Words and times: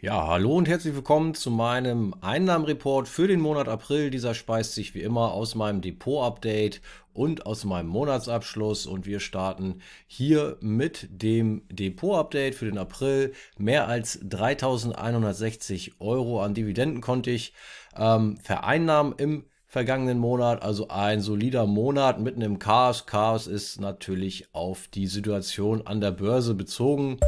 Ja, 0.00 0.28
hallo 0.28 0.54
und 0.54 0.68
herzlich 0.68 0.94
willkommen 0.94 1.34
zu 1.34 1.50
meinem 1.50 2.14
Einnahmenreport 2.20 3.08
für 3.08 3.26
den 3.26 3.40
Monat 3.40 3.66
April. 3.66 4.10
Dieser 4.10 4.32
speist 4.32 4.74
sich 4.76 4.94
wie 4.94 5.02
immer 5.02 5.32
aus 5.32 5.56
meinem 5.56 5.80
Depot-Update 5.80 6.80
und 7.12 7.46
aus 7.46 7.64
meinem 7.64 7.88
Monatsabschluss 7.88 8.86
und 8.86 9.06
wir 9.06 9.18
starten 9.18 9.80
hier 10.06 10.56
mit 10.60 11.08
dem 11.10 11.62
Depot-Update 11.68 12.54
für 12.54 12.66
den 12.66 12.78
April. 12.78 13.32
Mehr 13.56 13.88
als 13.88 14.20
3160 14.22 16.00
Euro 16.00 16.44
an 16.44 16.54
Dividenden 16.54 17.00
konnte 17.00 17.32
ich 17.32 17.52
ähm, 17.96 18.36
vereinnahmen 18.36 19.14
im 19.16 19.46
vergangenen 19.66 20.20
Monat, 20.20 20.62
also 20.62 20.86
ein 20.86 21.20
solider 21.20 21.66
Monat 21.66 22.20
mitten 22.20 22.42
im 22.42 22.60
Chaos. 22.60 23.06
Chaos 23.06 23.48
ist 23.48 23.80
natürlich 23.80 24.54
auf 24.54 24.86
die 24.86 25.08
Situation 25.08 25.84
an 25.88 26.00
der 26.00 26.12
Börse 26.12 26.54
bezogen. 26.54 27.18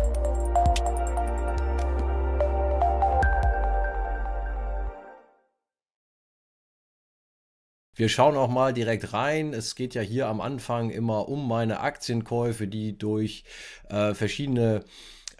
Wir 8.00 8.08
schauen 8.08 8.34
auch 8.34 8.48
mal 8.48 8.72
direkt 8.72 9.12
rein. 9.12 9.52
Es 9.52 9.74
geht 9.74 9.92
ja 9.92 10.00
hier 10.00 10.26
am 10.28 10.40
Anfang 10.40 10.88
immer 10.88 11.28
um 11.28 11.46
meine 11.46 11.80
Aktienkäufe, 11.80 12.66
die 12.66 12.96
durch 12.96 13.44
äh, 13.90 14.14
verschiedene 14.14 14.84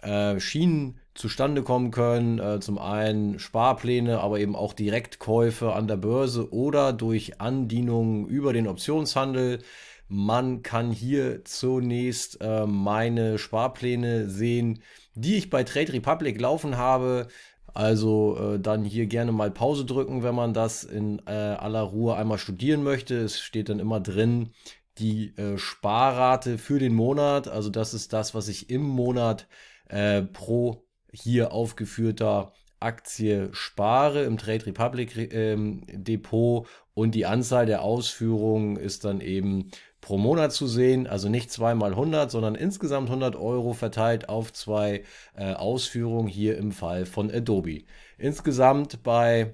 äh, 0.03 0.39
Schienen 0.39 0.99
zustande 1.15 1.63
kommen 1.63 1.89
können. 1.89 2.37
Äh, 2.37 2.59
zum 2.59 2.77
einen 2.77 3.39
Sparpläne, 3.39 4.19
aber 4.19 4.39
eben 4.39 4.55
auch 4.55 4.73
Direktkäufe 4.73 5.73
an 5.73 5.87
der 5.87 5.97
Börse 5.97 6.53
oder 6.53 6.93
durch 6.93 7.41
Andienungen 7.41 8.27
über 8.27 8.53
den 8.53 8.67
Optionshandel. 8.67 9.63
Man 10.07 10.61
kann 10.61 10.91
hier 10.91 11.43
zunächst 11.45 12.41
äh, 12.41 12.67
meine 12.67 13.39
Sparpläne 13.39 14.29
sehen, 14.29 14.83
die 15.15 15.37
ich 15.37 15.49
bei 15.49 15.63
Trade 15.63 15.93
Republic 15.93 16.39
laufen 16.39 16.77
habe. 16.77 17.27
Also 17.73 18.37
äh, 18.37 18.59
dann 18.59 18.83
hier 18.83 19.07
gerne 19.07 19.31
mal 19.31 19.51
Pause 19.51 19.85
drücken, 19.85 20.23
wenn 20.23 20.35
man 20.35 20.53
das 20.53 20.83
in 20.83 21.21
äh, 21.25 21.31
aller 21.31 21.81
Ruhe 21.81 22.15
einmal 22.15 22.37
studieren 22.37 22.83
möchte. 22.83 23.15
Es 23.15 23.39
steht 23.39 23.69
dann 23.69 23.79
immer 23.79 23.99
drin 23.99 24.51
die 24.97 25.35
äh, 25.37 25.57
Sparrate 25.57 26.57
für 26.57 26.79
den 26.79 26.93
Monat. 26.93 27.47
Also 27.47 27.69
das 27.69 27.93
ist 27.93 28.13
das, 28.13 28.35
was 28.35 28.47
ich 28.47 28.69
im 28.69 28.81
Monat 28.83 29.47
äh, 29.87 30.21
pro 30.21 30.85
hier 31.13 31.51
aufgeführter 31.53 32.53
Aktie 32.79 33.49
spare 33.51 34.23
im 34.23 34.37
Trade 34.37 34.65
Republic 34.65 35.15
ähm, 35.33 35.85
Depot 35.87 36.67
und 36.93 37.15
die 37.15 37.25
Anzahl 37.25 37.65
der 37.65 37.81
Ausführungen 37.81 38.75
ist 38.75 39.05
dann 39.05 39.21
eben 39.21 39.71
pro 40.01 40.17
Monat 40.17 40.51
zu 40.51 40.67
sehen, 40.67 41.07
also 41.07 41.29
nicht 41.29 41.51
zweimal 41.51 41.91
100, 41.91 42.29
sondern 42.31 42.55
insgesamt 42.55 43.09
100 43.09 43.35
Euro 43.35 43.73
verteilt 43.73 44.29
auf 44.29 44.51
zwei 44.51 45.03
äh, 45.35 45.53
Ausführungen 45.53 46.27
hier 46.27 46.57
im 46.57 46.71
Fall 46.71 47.05
von 47.05 47.31
Adobe. 47.31 47.83
Insgesamt 48.17 49.03
bei 49.03 49.53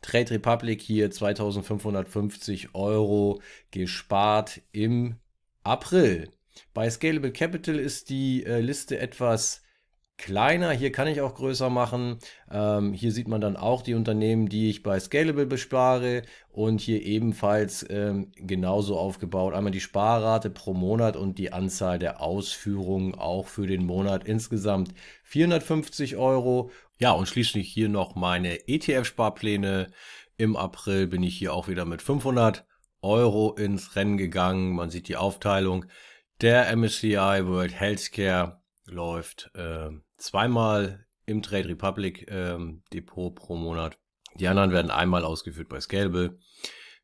Trade 0.00 0.30
Republic 0.30 0.80
hier 0.80 1.10
2550 1.10 2.74
Euro 2.74 3.42
gespart 3.72 4.62
im 4.72 5.16
April. 5.64 6.30
Bei 6.72 6.88
Scalable 6.88 7.32
Capital 7.32 7.76
ist 7.76 8.10
die 8.10 8.44
äh, 8.44 8.60
Liste 8.60 8.98
etwas 8.98 9.62
kleiner. 10.18 10.72
Hier 10.72 10.92
kann 10.92 11.08
ich 11.08 11.20
auch 11.20 11.34
größer 11.34 11.70
machen. 11.70 12.18
Ähm, 12.50 12.92
hier 12.92 13.12
sieht 13.12 13.28
man 13.28 13.40
dann 13.40 13.56
auch 13.56 13.82
die 13.82 13.94
Unternehmen, 13.94 14.48
die 14.48 14.68
ich 14.68 14.82
bei 14.82 15.00
Scalable 15.00 15.46
bespare 15.46 16.22
und 16.50 16.80
hier 16.80 17.02
ebenfalls 17.02 17.86
ähm, 17.88 18.32
genauso 18.34 18.98
aufgebaut. 18.98 19.54
Einmal 19.54 19.72
die 19.72 19.80
Sparrate 19.80 20.50
pro 20.50 20.74
Monat 20.74 21.16
und 21.16 21.38
die 21.38 21.52
Anzahl 21.52 21.98
der 21.98 22.20
Ausführungen 22.20 23.14
auch 23.14 23.46
für 23.46 23.66
den 23.66 23.86
Monat 23.86 24.24
insgesamt 24.24 24.92
450 25.24 26.16
Euro. 26.16 26.70
Ja, 26.98 27.12
und 27.12 27.28
schließlich 27.28 27.72
hier 27.72 27.88
noch 27.88 28.16
meine 28.16 28.68
ETF-Sparpläne. 28.68 29.86
Im 30.36 30.56
April 30.56 31.06
bin 31.06 31.22
ich 31.22 31.38
hier 31.38 31.54
auch 31.54 31.68
wieder 31.68 31.84
mit 31.84 32.02
500 32.02 32.66
Euro 33.02 33.54
ins 33.54 33.94
Rennen 33.96 34.16
gegangen. 34.16 34.74
Man 34.74 34.90
sieht 34.90 35.08
die 35.08 35.16
Aufteilung. 35.16 35.86
Der 36.40 36.76
MSCI 36.76 37.46
World 37.46 37.78
Healthcare 37.78 38.60
läuft 38.84 39.50
äh, 39.54 39.90
zweimal 40.18 41.06
im 41.26 41.42
Trade 41.42 41.68
Republic 41.68 42.26
ähm, 42.30 42.82
Depot 42.92 43.34
pro 43.34 43.56
Monat. 43.56 43.98
Die 44.36 44.48
anderen 44.48 44.72
werden 44.72 44.90
einmal 44.90 45.24
ausgeführt 45.24 45.68
bei 45.68 45.80
Scalable. 45.80 46.38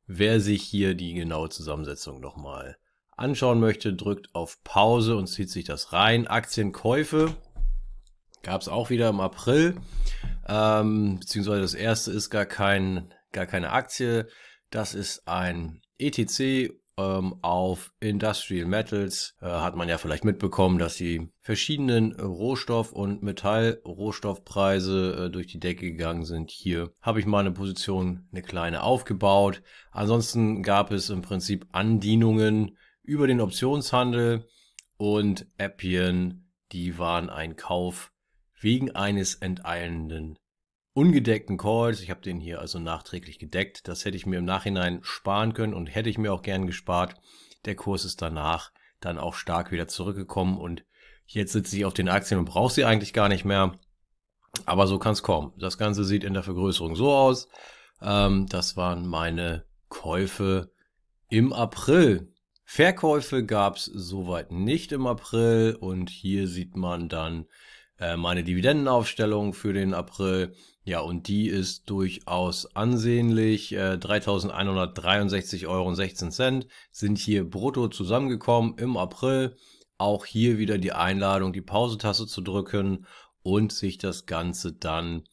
Wer 0.07 0.41
sich 0.41 0.63
hier 0.63 0.95
die 0.95 1.15
genaue 1.15 1.49
Zusammensetzung 1.49 2.21
nochmal 2.21 2.77
anschauen 3.17 3.61
möchte, 3.61 3.95
drückt 3.95 4.35
auf 4.35 4.63
Pause 4.65 5.17
und 5.17 5.27
zieht 5.29 5.51
sich 5.51 5.65
das 5.65 5.93
rein. 5.93 6.27
Aktienkäufe 6.27 7.35
gab 8.43 8.61
es 8.61 8.69
auch 8.69 8.91
wieder 8.91 9.09
im 9.09 9.21
April, 9.21 9.77
ähm, 10.47 11.19
beziehungsweise 11.21 11.63
das 11.63 11.75
erste 11.75 12.13
ist 12.13 12.31
gar, 12.31 12.47
kein, 12.47 13.13
gar 13.33 13.47
keine 13.47 13.71
Aktie. 13.71 14.29
Das 14.71 14.95
ist 14.95 15.27
ein 15.27 15.81
ETC 15.99 16.73
ähm, 16.99 17.37
auf 17.43 17.93
Industrial 18.01 18.67
Metals 18.67 19.35
äh, 19.41 19.47
hat 19.47 19.77
man 19.77 19.89
ja 19.89 19.99
vielleicht 19.99 20.25
mitbekommen, 20.25 20.79
dass 20.79 20.97
die 20.97 21.29
verschiedenen 21.41 22.13
Rohstoff- 22.13 22.93
und 22.93 23.23
Metallrohstoffpreise 23.23 25.27
äh, 25.27 25.31
durch 25.31 25.49
die 25.49 25.61
Decke 25.61 25.91
gegangen 25.91 26.25
sind. 26.25 26.51
Hier 26.51 26.93
habe 27.01 27.21
ich 27.21 27.27
mal 27.27 27.41
eine 27.41 27.53
Position, 27.53 28.29
eine 28.33 28.43
kleine 28.43 28.83
aufgebaut. 28.83 29.63
Ansonsten 29.91 30.63
gab 30.63 30.93
es 30.93 31.11
im 31.11 31.23
Prinzip 31.23 31.67
Andienungen 31.73 32.77
über 33.03 33.27
den 33.27 33.41
Optionshandel 33.41 34.47
und 34.97 35.47
Appian, 35.59 36.49
die 36.73 36.99
waren 36.99 37.29
ein 37.29 37.57
Kauf 37.57 38.13
wegen 38.61 38.93
eines 38.93 39.35
enteilenden 39.35 40.39
ungedeckten 40.95 41.59
Calls. 41.59 42.01
Ich 42.01 42.11
habe 42.11 42.23
den 42.23 42.41
hier 42.41 42.61
also 42.61 42.79
nachträglich 42.79 43.39
gedeckt. 43.39 43.87
Das 43.89 44.05
hätte 44.05 44.17
ich 44.17 44.27
mir 44.27 44.39
im 44.39 44.45
Nachhinein 44.45 45.01
sparen 45.03 45.53
können 45.53 45.75
und 45.75 45.89
hätte 45.89 46.09
ich 46.09 46.19
mir 46.19 46.33
auch 46.33 46.43
gern 46.43 46.67
gespart. 46.67 47.17
Der 47.67 47.75
Kurs 47.75 48.05
ist 48.05 48.23
danach 48.23 48.71
dann 49.01 49.19
auch 49.19 49.35
stark 49.35 49.73
wieder 49.73 49.89
zurückgekommen 49.89 50.57
und 50.57 50.85
jetzt 51.27 51.53
sitze 51.53 51.77
ich 51.77 51.85
auf 51.85 51.95
den 51.95 52.09
Aktien 52.09 52.39
und 52.39 52.47
brauche 52.47 52.73
sie 52.73 52.85
eigentlich 52.85 53.13
gar 53.13 53.29
nicht 53.29 53.45
mehr. 53.45 53.79
Aber 54.67 54.87
so 54.87 54.99
kann 54.99 55.13
es 55.13 55.23
kommen. 55.23 55.53
Das 55.59 55.79
Ganze 55.79 56.05
sieht 56.05 56.25
in 56.25 56.33
der 56.33 56.45
Vergrößerung 56.45 56.95
so 56.95 57.13
aus. 57.13 57.49
Ähm, 58.01 58.47
das 58.49 58.77
waren 58.77 59.07
meine 59.07 59.65
Käufe 59.89 60.71
im 61.29 61.53
April. 61.53 62.33
Verkäufe 62.65 63.45
gab 63.45 63.77
es 63.77 63.85
soweit 63.85 64.53
nicht 64.53 64.93
im 64.93 65.07
April 65.07 65.77
und 65.79 66.09
hier 66.09 66.47
sieht 66.47 66.77
man 66.77 67.09
dann 67.09 67.47
äh, 67.99 68.17
meine 68.17 68.45
Dividendenaufstellung 68.45 69.55
für 69.55 69.73
den 69.73 69.93
April. 69.93 70.55
Ja, 70.87 71.01
und 71.01 71.29
die 71.29 71.49
ist 71.49 71.89
durchaus 71.89 72.67
ansehnlich. 72.77 73.73
Äh, 73.73 73.95
3.163,16 73.95 75.67
Euro 75.67 75.95
sind 76.93 77.19
hier 77.19 77.49
brutto 77.49 77.89
zusammengekommen 77.89 78.77
im 78.77 78.99
April. 78.99 79.57
Auch 79.97 80.27
hier 80.27 80.59
wieder 80.59 80.77
die 80.77 80.93
Einladung, 80.93 81.55
die 81.55 81.63
Pausetaste 81.63 82.27
zu 82.27 82.43
drücken 82.43 83.07
und 83.43 83.73
sich 83.73 83.97
das 83.97 84.27
Ganze 84.27 84.75
dann 84.75 85.25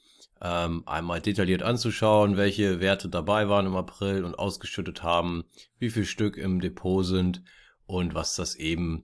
ähm, 0.42 0.84
einmal 0.86 1.20
detailliert 1.20 1.64
anzuschauen, 1.64 2.38
welche 2.38 2.80
Werte 2.80 3.10
dabei 3.10 3.50
waren 3.50 3.66
im 3.66 3.76
April 3.76 4.24
und 4.24 4.40
ausgeschüttet 4.40 5.04
haben, 5.04 5.44
wie 5.80 5.90
viel 5.90 6.06
Stück 6.06 6.38
im 6.38 6.62
Depot 6.62 7.06
sind 7.06 7.44
und 7.86 8.16
was 8.16 8.36
das 8.36 8.56
eben 8.56 9.04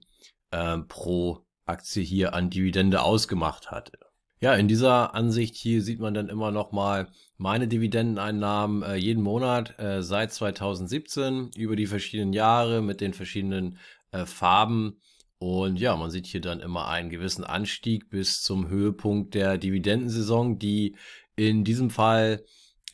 äh, 0.50 0.78
pro 0.78 1.44
Aktie 1.66 2.02
hier 2.02 2.32
an 2.32 2.48
Dividende 2.48 3.02
ausgemacht 3.02 3.70
hat. 3.70 3.92
Ja, 4.40 4.54
in 4.54 4.68
dieser 4.68 5.14
Ansicht 5.14 5.56
hier 5.56 5.82
sieht 5.82 5.98
man 5.98 6.14
dann 6.14 6.28
immer 6.28 6.52
noch 6.52 6.70
mal 6.70 7.08
meine 7.38 7.66
Dividendeneinnahmen 7.66 8.84
äh, 8.84 8.94
jeden 8.94 9.22
Monat 9.22 9.76
äh, 9.80 10.00
seit 10.02 10.32
2017 10.32 11.50
über 11.56 11.74
die 11.74 11.86
verschiedenen 11.86 12.32
Jahre 12.32 12.80
mit 12.80 13.00
den 13.00 13.14
verschiedenen 13.14 13.78
äh, 14.12 14.26
Farben. 14.26 15.00
Und 15.38 15.80
ja, 15.80 15.96
man 15.96 16.10
sieht 16.10 16.26
hier 16.26 16.40
dann 16.40 16.60
immer 16.60 16.86
einen 16.86 17.10
gewissen 17.10 17.42
Anstieg 17.42 18.10
bis 18.10 18.42
zum 18.42 18.68
Höhepunkt 18.68 19.34
der 19.34 19.58
Dividendensaison, 19.58 20.58
die 20.58 20.96
in 21.34 21.64
diesem 21.64 21.90
Fall 21.90 22.44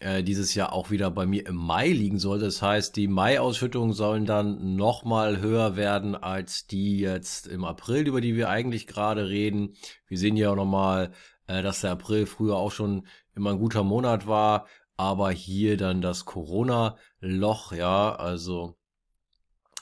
äh, 0.00 0.22
dieses 0.22 0.54
Jahr 0.54 0.72
auch 0.72 0.90
wieder 0.90 1.10
bei 1.10 1.24
mir 1.24 1.46
im 1.46 1.56
Mai 1.56 1.88
liegen 1.88 2.18
soll. 2.18 2.38
Das 2.38 2.60
heißt, 2.60 2.96
die 2.96 3.08
Mai-Ausschüttungen 3.08 3.92
sollen 3.92 4.26
dann 4.26 4.76
nochmal 4.76 5.40
höher 5.40 5.76
werden 5.76 6.14
als 6.14 6.66
die 6.66 6.98
jetzt 6.98 7.46
im 7.46 7.64
April, 7.64 8.06
über 8.06 8.20
die 8.20 8.34
wir 8.34 8.48
eigentlich 8.48 8.86
gerade 8.86 9.28
reden. 9.28 9.76
Wir 10.06 10.18
sehen 10.18 10.36
hier 10.36 10.50
auch 10.52 10.56
nochmal 10.56 11.12
äh, 11.46 11.62
dass 11.62 11.80
der 11.80 11.92
April 11.92 12.26
früher 12.26 12.56
auch 12.56 12.72
schon 12.72 13.06
immer 13.34 13.50
ein 13.50 13.58
guter 13.58 13.82
Monat 13.82 14.26
war, 14.26 14.66
aber 14.96 15.30
hier 15.30 15.76
dann 15.76 16.00
das 16.00 16.24
Corona-Loch, 16.24 17.72
ja, 17.72 18.14
also 18.14 18.76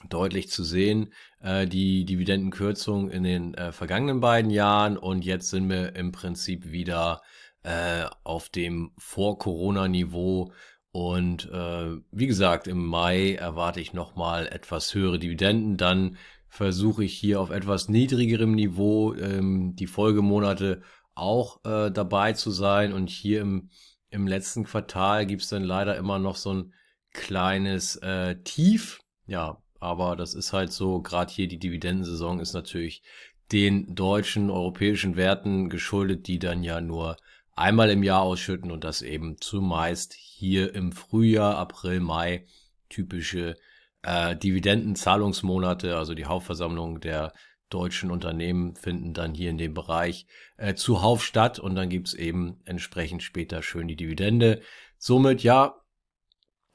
deutlich 0.08 0.50
zu 0.50 0.64
sehen, 0.64 1.12
äh, 1.40 1.66
die 1.66 2.04
Dividendenkürzung 2.04 3.10
in 3.10 3.22
den 3.22 3.54
äh, 3.54 3.72
vergangenen 3.72 4.20
beiden 4.20 4.50
Jahren 4.50 4.96
und 4.96 5.24
jetzt 5.24 5.50
sind 5.50 5.68
wir 5.68 5.94
im 5.96 6.12
Prinzip 6.12 6.70
wieder 6.70 7.22
äh, 7.62 8.06
auf 8.24 8.48
dem 8.48 8.92
Vor-Corona-Niveau 8.98 10.52
und 10.94 11.50
wie 11.50 12.26
gesagt, 12.26 12.68
im 12.68 12.84
Mai 12.84 13.32
erwarte 13.36 13.80
ich 13.80 13.94
nochmal 13.94 14.46
etwas 14.46 14.94
höhere 14.94 15.18
Dividenden, 15.18 15.78
dann 15.78 16.18
versuche 16.48 17.02
ich 17.02 17.14
hier 17.14 17.40
auf 17.40 17.48
etwas 17.48 17.88
niedrigerem 17.88 18.54
Niveau 18.54 19.14
ähm, 19.14 19.74
die 19.74 19.86
Folgemonate 19.86 20.82
auch 21.14 21.64
äh, 21.64 21.90
dabei 21.90 22.32
zu 22.32 22.50
sein. 22.50 22.92
Und 22.92 23.10
hier 23.10 23.40
im, 23.40 23.70
im 24.10 24.26
letzten 24.26 24.64
Quartal 24.64 25.26
gibt 25.26 25.42
es 25.42 25.48
dann 25.48 25.64
leider 25.64 25.96
immer 25.96 26.18
noch 26.18 26.36
so 26.36 26.54
ein 26.54 26.74
kleines 27.12 27.96
äh, 27.96 28.36
Tief. 28.42 29.00
Ja, 29.26 29.62
aber 29.80 30.16
das 30.16 30.34
ist 30.34 30.52
halt 30.52 30.72
so, 30.72 31.02
gerade 31.02 31.32
hier 31.32 31.48
die 31.48 31.58
Dividendensaison 31.58 32.40
ist 32.40 32.52
natürlich 32.52 33.02
den 33.50 33.94
deutschen, 33.94 34.50
europäischen 34.50 35.16
Werten 35.16 35.68
geschuldet, 35.68 36.26
die 36.26 36.38
dann 36.38 36.62
ja 36.62 36.80
nur 36.80 37.16
einmal 37.54 37.90
im 37.90 38.02
Jahr 38.02 38.22
ausschütten 38.22 38.70
und 38.70 38.84
das 38.84 39.02
eben 39.02 39.40
zumeist 39.40 40.14
hier 40.14 40.74
im 40.74 40.92
Frühjahr, 40.92 41.58
April, 41.58 42.00
Mai 42.00 42.46
typische 42.88 43.56
äh, 44.02 44.36
Dividendenzahlungsmonate, 44.36 45.96
also 45.96 46.14
die 46.14 46.24
Hauptversammlung 46.24 47.00
der 47.00 47.32
deutschen 47.72 48.10
Unternehmen 48.10 48.76
finden 48.76 49.14
dann 49.14 49.34
hier 49.34 49.50
in 49.50 49.58
dem 49.58 49.74
Bereich 49.74 50.26
äh, 50.56 50.74
zuhauf 50.74 51.24
statt 51.24 51.58
und 51.58 51.74
dann 51.74 51.88
gibt's 51.88 52.14
eben 52.14 52.60
entsprechend 52.64 53.22
später 53.22 53.62
schön 53.62 53.88
die 53.88 53.96
Dividende. 53.96 54.60
Somit 54.98 55.42
ja, 55.42 55.82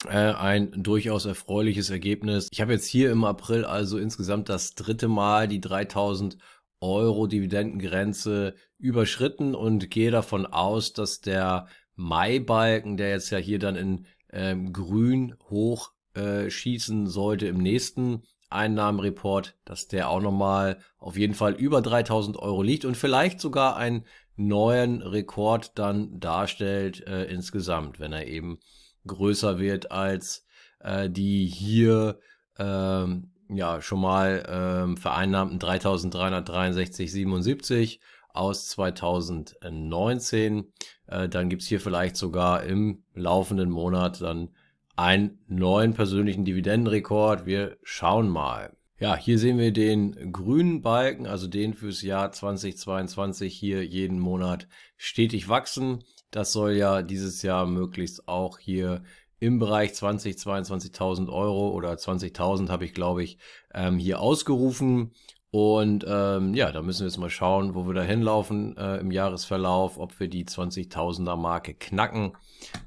äh, 0.05 0.09
ein 0.09 0.71
durchaus 0.83 1.25
erfreuliches 1.25 1.89
Ergebnis. 1.89 2.49
Ich 2.51 2.61
habe 2.61 2.73
jetzt 2.73 2.87
hier 2.87 3.11
im 3.11 3.23
April 3.23 3.65
also 3.65 3.97
insgesamt 3.97 4.49
das 4.49 4.75
dritte 4.75 5.07
Mal 5.07 5.47
die 5.47 5.61
3000 5.61 6.37
Euro 6.79 7.25
Dividendengrenze 7.25 8.53
überschritten 8.77 9.55
und 9.55 9.89
gehe 9.89 10.11
davon 10.11 10.45
aus, 10.45 10.93
dass 10.93 11.21
der 11.21 11.67
Mai-Balken, 11.95 12.97
der 12.97 13.09
jetzt 13.09 13.31
ja 13.31 13.39
hier 13.39 13.57
dann 13.57 13.75
in 13.75 14.05
ähm, 14.31 14.71
grün 14.71 15.35
hoch 15.49 15.93
äh, 16.13 16.49
schießen 16.49 17.07
sollte 17.07 17.47
im 17.47 17.57
nächsten 17.57 18.21
Einnahmenreport, 18.49 19.55
dass 19.65 19.87
der 19.87 20.09
auch 20.09 20.21
nochmal 20.21 20.77
auf 20.99 21.17
jeden 21.17 21.33
Fall 21.33 21.53
über 21.53 21.81
3000 21.81 22.37
Euro 22.37 22.61
liegt 22.61 22.85
und 22.85 22.95
vielleicht 22.95 23.39
sogar 23.39 23.77
einen 23.77 24.05
neuen 24.35 25.01
Rekord 25.01 25.77
dann 25.77 26.19
darstellt 26.19 27.05
äh, 27.07 27.25
insgesamt, 27.25 27.99
wenn 27.99 28.13
er 28.13 28.27
eben 28.27 28.59
größer 29.05 29.59
wird 29.59 29.91
als 29.91 30.45
äh, 30.79 31.09
die 31.09 31.47
hier 31.47 32.19
ähm, 32.57 33.31
ja 33.49 33.81
schon 33.81 33.99
mal 34.01 34.43
ähm, 34.47 34.95
vereinnahmten 34.97 35.59
3363,77 35.59 37.99
aus 38.33 38.67
2019. 38.69 40.71
Äh, 41.07 41.29
dann 41.29 41.49
gibt's 41.49 41.67
hier 41.67 41.79
vielleicht 41.79 42.15
sogar 42.15 42.63
im 42.63 43.03
laufenden 43.13 43.69
Monat 43.69 44.21
dann 44.21 44.49
einen 44.97 45.39
neuen 45.47 45.93
persönlichen 45.93 46.43
Dividendenrekord. 46.43 47.45
Wir 47.45 47.77
schauen 47.83 48.27
mal. 48.29 48.75
Ja, 48.99 49.15
hier 49.15 49.37
sehen 49.37 49.59
wir 49.59 49.71
den 49.71 50.33
grünen 50.33 50.81
Balken, 50.81 51.27
also 51.27 51.47
den 51.47 51.75
fürs 51.75 52.01
Jahr 52.01 52.31
2022 52.31 53.53
hier 53.53 53.85
jeden 53.85 54.19
Monat 54.19 54.67
stetig 54.95 55.47
wachsen. 55.49 56.03
Das 56.31 56.51
soll 56.51 56.73
ja 56.73 57.03
dieses 57.03 57.43
Jahr 57.43 57.67
möglichst 57.67 58.27
auch 58.27 58.57
hier 58.57 59.03
im 59.39 59.59
Bereich 59.59 59.93
20, 59.93 60.35
22.000 60.35 61.31
Euro 61.31 61.69
oder 61.69 61.93
20.000 61.93 62.69
habe 62.69 62.85
ich, 62.85 62.93
glaube 62.93 63.23
ich, 63.23 63.37
ähm, 63.73 63.99
hier 63.99 64.19
ausgerufen. 64.19 65.11
Und 65.49 66.05
ähm, 66.07 66.53
ja, 66.53 66.71
da 66.71 66.81
müssen 66.81 67.01
wir 67.01 67.07
jetzt 67.07 67.17
mal 67.17 67.29
schauen, 67.29 67.73
wo 67.73 67.87
wir 67.87 67.93
da 67.93 68.01
hinlaufen 68.01 68.75
äh, 68.75 68.97
im 68.97 69.11
Jahresverlauf, 69.11 69.97
ob 69.97 70.19
wir 70.19 70.27
die 70.27 70.45
20.000er 70.45 71.37
Marke 71.37 71.73
knacken. 71.73 72.33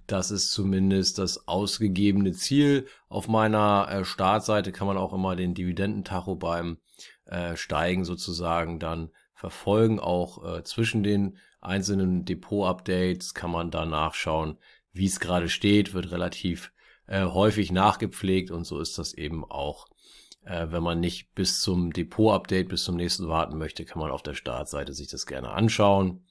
Das 0.06 0.30
ist 0.30 0.50
zumindest 0.50 1.18
das 1.18 1.48
ausgegebene 1.48 2.32
Ziel. 2.32 2.86
Auf 3.08 3.28
meiner 3.28 3.88
äh, 3.90 4.04
Startseite 4.04 4.72
kann 4.72 4.86
man 4.86 4.98
auch 4.98 5.14
immer 5.14 5.36
den 5.36 5.54
Dividendentacho 5.54 6.34
beim 6.36 6.78
äh, 7.24 7.56
Steigen 7.56 8.04
sozusagen 8.04 8.78
dann 8.78 9.10
verfolgen. 9.32 9.98
Auch 9.98 10.44
äh, 10.44 10.62
zwischen 10.62 11.02
den 11.02 11.38
einzelnen 11.60 12.24
Depot-Updates 12.24 13.34
kann 13.34 13.50
man 13.50 13.70
da 13.70 13.86
nachschauen, 13.86 14.58
wie 14.92 15.06
es 15.06 15.20
gerade 15.20 15.48
steht, 15.48 15.94
wird 15.94 16.10
relativ 16.10 16.72
äh, 17.06 17.24
häufig 17.24 17.72
nachgepflegt 17.72 18.50
und 18.50 18.64
so 18.64 18.80
ist 18.80 18.98
das 18.98 19.14
eben 19.14 19.44
auch. 19.44 19.88
Äh, 20.50 20.72
wenn 20.72 20.82
man 20.82 20.98
nicht 20.98 21.34
bis 21.34 21.60
zum 21.60 21.92
Depot-Update, 21.92 22.68
bis 22.68 22.82
zum 22.82 22.96
nächsten 22.96 23.28
warten 23.28 23.56
möchte, 23.56 23.84
kann 23.84 24.00
man 24.00 24.10
auf 24.10 24.22
der 24.22 24.34
Startseite 24.34 24.92
sich 24.92 25.08
das 25.08 25.26
gerne 25.26 25.50
anschauen. 25.50 26.24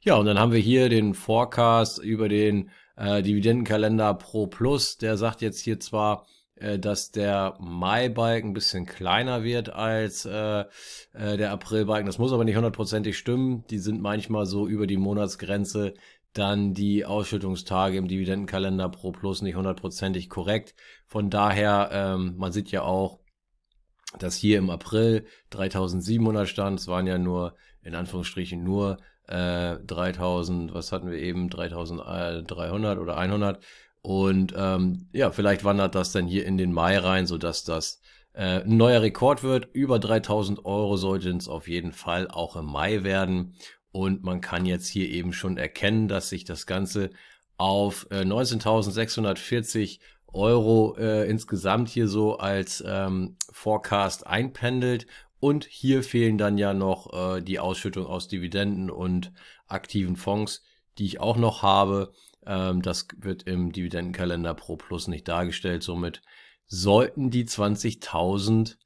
Ja, 0.00 0.14
und 0.14 0.24
dann 0.26 0.38
haben 0.38 0.52
wir 0.52 0.60
hier 0.60 0.88
den 0.88 1.12
Forecast 1.12 1.98
über 1.98 2.28
den 2.28 2.70
äh, 2.96 3.22
Dividendenkalender 3.22 4.14
Pro 4.14 4.46
Plus. 4.46 4.96
Der 4.96 5.18
sagt 5.18 5.42
jetzt 5.42 5.60
hier 5.60 5.78
zwar, 5.78 6.26
äh, 6.54 6.78
dass 6.78 7.10
der 7.10 7.56
Mai-Balken 7.60 8.50
ein 8.50 8.54
bisschen 8.54 8.86
kleiner 8.86 9.44
wird 9.44 9.68
als 9.68 10.24
äh, 10.24 10.60
äh, 11.12 11.36
der 11.36 11.50
April-Balken. 11.52 12.06
Das 12.06 12.18
muss 12.18 12.32
aber 12.32 12.44
nicht 12.44 12.56
hundertprozentig 12.56 13.18
stimmen. 13.18 13.64
Die 13.68 13.78
sind 13.78 14.00
manchmal 14.00 14.46
so 14.46 14.66
über 14.66 14.86
die 14.86 14.96
Monatsgrenze 14.96 15.92
dann 16.32 16.72
die 16.72 17.04
Ausschüttungstage 17.04 17.96
im 17.98 18.08
Dividendenkalender 18.08 18.88
Pro 18.88 19.12
Plus 19.12 19.42
nicht 19.42 19.56
hundertprozentig 19.56 20.30
korrekt. 20.30 20.74
Von 21.06 21.28
daher, 21.28 21.90
ähm, 21.92 22.34
man 22.36 22.52
sieht 22.52 22.70
ja 22.70 22.82
auch, 22.82 23.20
dass 24.18 24.36
hier 24.36 24.58
im 24.58 24.70
April 24.70 25.26
3700 25.50 26.48
stand. 26.48 26.80
Es 26.80 26.88
waren 26.88 27.06
ja 27.06 27.18
nur, 27.18 27.54
in 27.82 27.94
Anführungsstrichen, 27.94 28.62
nur 28.62 28.98
äh, 29.28 29.76
3000, 29.86 30.74
was 30.74 30.92
hatten 30.92 31.10
wir 31.10 31.18
eben, 31.18 31.50
3300 31.50 32.98
oder 32.98 33.16
100. 33.16 33.62
Und 34.02 34.54
ähm, 34.56 35.08
ja, 35.12 35.30
vielleicht 35.30 35.64
wandert 35.64 35.94
das 35.94 36.12
dann 36.12 36.26
hier 36.26 36.46
in 36.46 36.58
den 36.58 36.72
Mai 36.72 36.98
rein, 36.98 37.26
sodass 37.26 37.64
das 37.64 38.00
äh, 38.34 38.62
ein 38.62 38.76
neuer 38.76 39.02
Rekord 39.02 39.42
wird. 39.42 39.68
Über 39.72 39.98
3000 39.98 40.64
Euro 40.64 40.96
sollten 40.96 41.38
es 41.38 41.48
auf 41.48 41.66
jeden 41.66 41.92
Fall 41.92 42.28
auch 42.28 42.56
im 42.56 42.66
Mai 42.66 43.02
werden. 43.02 43.54
Und 43.90 44.22
man 44.22 44.40
kann 44.40 44.66
jetzt 44.66 44.86
hier 44.86 45.08
eben 45.08 45.32
schon 45.32 45.56
erkennen, 45.56 46.06
dass 46.06 46.28
sich 46.28 46.44
das 46.44 46.66
Ganze 46.66 47.10
auf 47.56 48.06
äh, 48.10 48.20
19.640 48.20 49.98
Euro 50.36 50.96
äh, 50.98 51.28
insgesamt 51.28 51.88
hier 51.88 52.08
so 52.08 52.38
als 52.38 52.84
ähm, 52.86 53.36
Forecast 53.50 54.26
einpendelt. 54.26 55.06
Und 55.38 55.64
hier 55.64 56.02
fehlen 56.02 56.38
dann 56.38 56.58
ja 56.58 56.72
noch 56.72 57.12
äh, 57.12 57.40
die 57.42 57.58
Ausschüttung 57.58 58.06
aus 58.06 58.28
Dividenden 58.28 58.90
und 58.90 59.32
aktiven 59.66 60.16
Fonds, 60.16 60.62
die 60.98 61.04
ich 61.04 61.20
auch 61.20 61.36
noch 61.36 61.62
habe. 61.62 62.12
Ähm, 62.46 62.82
das 62.82 63.08
wird 63.16 63.42
im 63.44 63.72
Dividendenkalender 63.72 64.54
Pro 64.54 64.76
Plus 64.76 65.08
nicht 65.08 65.28
dargestellt. 65.28 65.82
Somit 65.82 66.22
sollten 66.66 67.30
die 67.30 67.44
20.000 67.44 68.76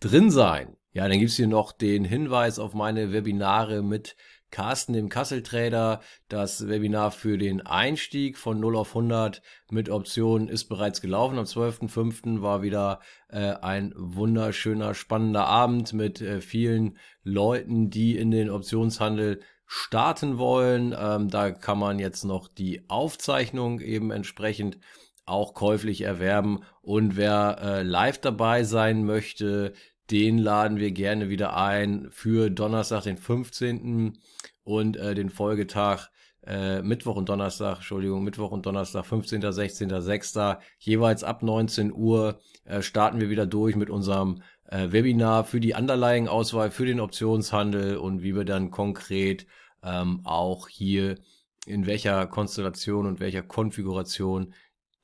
drin 0.00 0.30
sein. 0.30 0.76
Ja, 0.92 1.08
dann 1.08 1.18
gibt's 1.18 1.36
hier 1.36 1.48
noch 1.48 1.72
den 1.72 2.04
Hinweis 2.04 2.58
auf 2.58 2.72
meine 2.72 3.12
Webinare 3.12 3.82
mit 3.82 4.16
Carsten, 4.54 4.92
dem 4.92 5.08
Kasseltrader. 5.08 6.00
Das 6.28 6.68
Webinar 6.68 7.10
für 7.10 7.38
den 7.38 7.60
Einstieg 7.66 8.38
von 8.38 8.60
0 8.60 8.76
auf 8.76 8.90
100 8.90 9.42
mit 9.68 9.90
Optionen 9.90 10.48
ist 10.48 10.66
bereits 10.66 11.00
gelaufen. 11.00 11.38
Am 11.38 11.44
12.05. 11.44 12.40
war 12.40 12.62
wieder 12.62 13.00
äh, 13.28 13.54
ein 13.54 13.92
wunderschöner, 13.96 14.94
spannender 14.94 15.46
Abend 15.46 15.92
mit 15.92 16.20
äh, 16.20 16.40
vielen 16.40 16.98
Leuten, 17.24 17.90
die 17.90 18.16
in 18.16 18.30
den 18.30 18.48
Optionshandel 18.48 19.40
starten 19.66 20.38
wollen. 20.38 20.94
Ähm, 20.96 21.30
da 21.30 21.50
kann 21.50 21.80
man 21.80 21.98
jetzt 21.98 22.22
noch 22.22 22.46
die 22.46 22.88
Aufzeichnung 22.88 23.80
eben 23.80 24.12
entsprechend 24.12 24.78
auch 25.26 25.54
käuflich 25.54 26.02
erwerben. 26.02 26.60
Und 26.80 27.16
wer 27.16 27.58
äh, 27.60 27.82
live 27.82 28.18
dabei 28.18 28.62
sein 28.62 29.04
möchte, 29.04 29.72
den 30.10 30.38
laden 30.38 30.78
wir 30.78 30.92
gerne 30.92 31.28
wieder 31.28 31.56
ein 31.56 32.08
für 32.10 32.50
Donnerstag, 32.50 33.04
den 33.04 33.16
15. 33.16 34.18
und 34.64 34.96
äh, 34.96 35.14
den 35.14 35.30
Folgetag 35.30 36.10
äh, 36.46 36.82
Mittwoch 36.82 37.16
und 37.16 37.28
Donnerstag, 37.28 37.76
Entschuldigung, 37.76 38.22
Mittwoch 38.22 38.50
und 38.50 38.66
Donnerstag, 38.66 39.06
15., 39.06 39.50
16., 39.50 40.00
6. 40.00 40.34
Jeweils 40.78 41.24
ab 41.24 41.42
19 41.42 41.92
Uhr 41.92 42.38
äh, 42.64 42.82
starten 42.82 43.20
wir 43.20 43.30
wieder 43.30 43.46
durch 43.46 43.76
mit 43.76 43.88
unserem 43.88 44.42
äh, 44.68 44.92
Webinar 44.92 45.44
für 45.44 45.60
die 45.60 45.72
Underlying-Auswahl, 45.72 46.70
für 46.70 46.86
den 46.86 47.00
Optionshandel 47.00 47.96
und 47.96 48.22
wie 48.22 48.34
wir 48.34 48.44
dann 48.44 48.70
konkret 48.70 49.46
ähm, 49.82 50.20
auch 50.24 50.68
hier 50.68 51.18
in 51.66 51.86
welcher 51.86 52.26
Konstellation 52.26 53.06
und 53.06 53.20
welcher 53.20 53.42
Konfiguration 53.42 54.54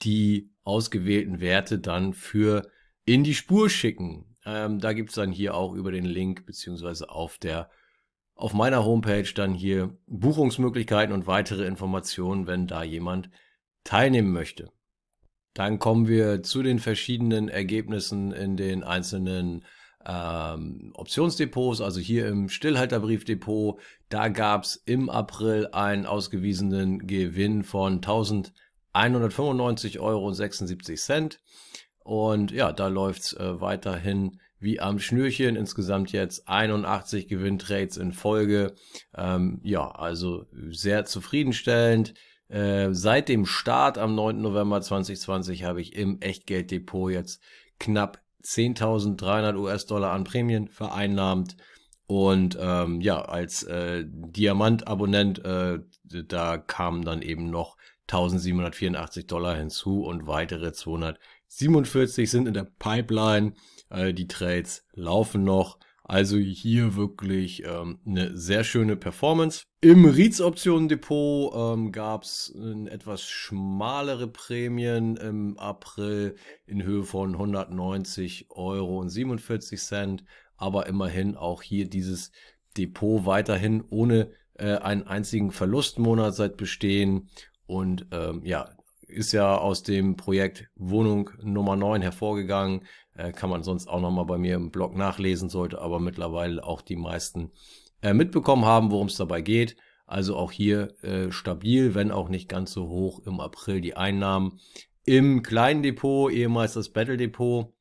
die 0.03 0.51
ausgewählten 0.63 1.41
Werte 1.41 1.79
dann 1.79 2.13
für 2.13 2.71
in 3.05 3.25
die 3.25 3.35
Spur 3.35 3.71
schicken. 3.71 4.30
Ähm, 4.51 4.81
da 4.81 4.93
gibt's 4.93 5.15
dann 5.15 5.31
hier 5.31 5.55
auch 5.55 5.75
über 5.75 5.93
den 5.93 6.05
Link 6.05 6.45
beziehungsweise 6.45 7.09
auf 7.11 7.39
der 7.39 7.71
auf 8.35 8.55
meiner 8.55 8.85
Homepage 8.87 9.29
dann 9.35 9.53
hier 9.53 9.95
Buchungsmöglichkeiten 10.07 11.15
und 11.15 11.27
weitere 11.27 11.67
Informationen, 11.67 12.47
wenn 12.47 12.67
da 12.67 12.83
jemand 12.83 13.29
teilnehmen 13.85 14.33
möchte. 14.33 14.73
Dann 15.53 15.79
kommen 15.79 16.09
wir 16.09 16.43
zu 16.43 16.63
den 16.63 16.79
verschiedenen 16.79 17.51
Ergebnissen 17.51 18.33
in 18.33 18.57
den 18.57 18.83
einzelnen 18.83 19.67
ähm, 20.07 20.93
Optionsdepots, 20.95 21.83
also 21.83 22.01
hier 22.01 22.29
im 22.29 22.49
Stillhalterbriefdepot. 22.49 23.79
Da 24.09 24.29
gab's 24.29 24.83
im 24.87 25.11
April 25.11 25.69
einen 25.73 26.07
ausgewiesenen 26.07 27.07
Gewinn 27.07 27.63
von 27.63 28.01
1195,76 28.01 30.01
Euro. 30.01 30.33
Und 32.05 32.51
ja, 32.51 32.73
da 32.73 32.89
läuft's 32.89 33.33
äh, 33.35 33.61
weiterhin 33.61 34.41
wie 34.59 34.81
am 34.81 34.99
Schnürchen. 34.99 35.57
Insgesamt 35.57 36.13
jetzt 36.13 36.49
81 36.49 37.29
Gewinntrades 37.29 37.97
in 37.97 38.13
Folge. 38.13 38.75
Ähm, 39.17 39.61
ja, 39.63 39.91
also 39.91 40.47
sehr 40.71 41.05
zufriedenstellend. 41.05 42.15
Äh, 42.49 42.89
seit 42.93 43.29
dem 43.29 43.47
Start 43.47 43.97
am 43.97 44.15
9. 44.15 44.41
November 44.41 44.81
2020 44.81 45.65
habe 45.65 45.81
ich 45.81 45.95
im 45.95 46.21
Echtgelddepot 46.21 47.13
jetzt 47.13 47.43
knapp 47.79 48.21
10.300 48.43 49.57
US-Dollar 49.57 50.13
an 50.13 50.25
Prämien 50.25 50.69
vereinnahmt. 50.69 51.57
Und 52.07 52.59
ähm, 52.61 53.01
ja, 53.01 53.23
als 53.23 53.63
äh, 53.63 54.05
Diamant-Abonnent, 54.05 55.45
äh, 55.45 55.79
da 56.03 56.59
kamen 56.59 57.05
dann 57.05 57.23
eben 57.23 57.51
noch 57.51 57.77
1784 58.09 59.29
Dollar 59.29 59.57
hinzu 59.57 60.03
und 60.03 60.27
weitere 60.27 60.73
247 61.51 62.31
sind 62.31 62.47
in 62.47 62.55
der 62.55 62.69
Pipeline. 62.79 63.55
Äh, 63.91 64.15
die 64.15 64.29
Trades 64.29 64.87
laufen 64.95 65.45
noch. 65.45 65.79
Also 66.05 66.39
hier 66.39 66.97
wirklich 66.97 67.63
ähm, 67.65 68.01
eine 68.05 68.37
sehr 68.37 68.65
schöne 68.65 68.97
Performance. 68.97 69.63
Im 69.81 70.05
REITs-Optionen-Depot 70.05 71.53
ähm, 71.55 71.93
gab 71.93 72.25
es 72.25 72.53
etwas 72.87 73.23
schmalere 73.23 74.27
Prämien 74.27 75.17
im 75.17 75.57
April 75.57 76.35
in 76.67 76.83
Höhe 76.83 77.05
von 77.05 77.35
190 77.35 78.47
Euro 78.51 78.99
und 78.99 79.09
47 79.09 79.81
Cent. 79.81 80.25
Aber 80.57 80.87
immerhin 80.89 81.37
auch 81.37 81.63
hier 81.63 81.89
dieses 81.89 82.33
Depot 82.77 83.25
weiterhin 83.25 83.85
ohne 83.89 84.33
äh, 84.55 84.79
einen 84.79 85.05
einzigen 85.05 85.53
Verlustmonat 85.53 86.35
seit 86.35 86.57
Bestehen. 86.57 87.29
Und 87.67 88.09
ähm, 88.11 88.43
ja, 88.45 88.69
ist 89.11 89.33
ja 89.33 89.57
aus 89.57 89.83
dem 89.83 90.17
Projekt 90.17 90.69
Wohnung 90.77 91.31
Nummer 91.43 91.77
9 91.77 92.03
hervorgegangen. 92.03 92.87
Äh, 93.15 93.33
kann 93.33 93.51
man 93.51 93.63
sonst 93.63 93.89
auch 93.89 94.01
nochmal 94.01 94.27
bei 94.27 94.39
mir 94.39 94.55
im 94.55 94.71
Blog 94.71 94.97
nachlesen, 94.97 95.49
sollte 95.49 95.81
aber 95.81 96.01
mittlerweile 96.01 96.65
auch 96.65 96.83
die 96.83 96.97
meisten 96.97 97.51
äh, 98.03 98.15
mitbekommen 98.15 98.65
haben, 98.65 98.91
worum 98.91 99.09
es 99.09 99.17
dabei 99.17 99.41
geht. 99.43 99.77
Also 100.07 100.37
auch 100.37 100.51
hier 100.51 100.95
äh, 101.03 101.31
stabil, 101.31 101.95
wenn 101.95 102.11
auch 102.11 102.29
nicht 102.29 102.49
ganz 102.49 102.73
so 102.73 102.89
hoch 102.89 103.21
im 103.27 103.41
April 103.41 103.81
die 103.81 103.97
Einnahmen. 103.97 104.61
Im 105.05 105.43
kleinen 105.43 105.83
Depot, 105.83 106.33
ehemals 106.33 106.75
das 106.75 106.89
Battle 106.89 107.17
Depot, 107.17 107.73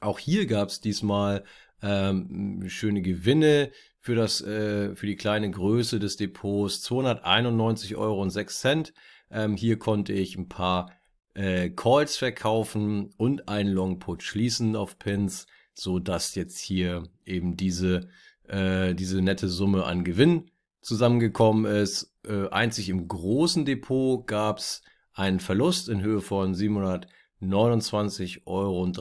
auch 0.00 0.18
hier 0.18 0.46
gab 0.46 0.68
es 0.68 0.80
diesmal 0.80 1.44
ähm, 1.82 2.64
schöne 2.68 3.02
Gewinne 3.02 3.70
für, 3.98 4.14
das, 4.14 4.40
äh, 4.40 4.94
für 4.96 5.06
die 5.06 5.16
kleine 5.16 5.50
Größe 5.50 5.98
des 5.98 6.16
Depots. 6.16 6.84
291,06 6.88 7.96
Euro. 7.96 8.26
Ähm, 9.32 9.56
hier 9.56 9.78
konnte 9.78 10.12
ich 10.12 10.36
ein 10.36 10.48
paar 10.48 10.92
äh, 11.34 11.70
Calls 11.70 12.16
verkaufen 12.16 13.10
und 13.16 13.48
einen 13.48 13.72
Long 13.72 13.98
Put 13.98 14.22
schließen 14.22 14.76
auf 14.76 14.98
Pins, 14.98 15.46
so 15.74 15.98
dass 15.98 16.34
jetzt 16.34 16.58
hier 16.58 17.04
eben 17.24 17.56
diese, 17.56 18.08
äh, 18.46 18.94
diese 18.94 19.22
nette 19.22 19.48
Summe 19.48 19.84
an 19.84 20.04
Gewinn 20.04 20.50
zusammengekommen 20.82 21.64
ist. 21.64 22.14
Äh, 22.26 22.48
einzig 22.50 22.88
im 22.90 23.08
großen 23.08 23.64
Depot 23.64 24.26
gab 24.26 24.58
es 24.58 24.82
einen 25.14 25.40
Verlust 25.40 25.88
in 25.88 26.02
Höhe 26.02 26.20
von 26.20 26.54
729,93 26.54 28.42
Euro. 28.46 28.92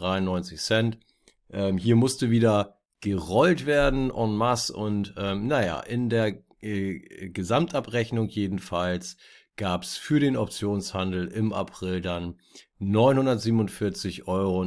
Ähm, 1.54 1.78
hier 1.78 1.96
musste 1.98 2.30
wieder 2.30 2.78
gerollt 3.02 3.66
werden 3.66 4.12
en 4.12 4.36
masse 4.36 4.74
und 4.74 5.14
ähm, 5.18 5.48
naja, 5.48 5.80
in 5.82 6.10
der 6.10 6.38
äh, 6.62 7.30
Gesamtabrechnung 7.30 8.30
jedenfalls 8.30 9.18
gab 9.58 9.84
es 9.84 9.98
für 9.98 10.20
den 10.20 10.38
Optionshandel 10.38 11.28
im 11.28 11.54
April 11.54 12.02
dann 12.02 12.40
947,36 12.80 14.28
Euro 14.28 14.66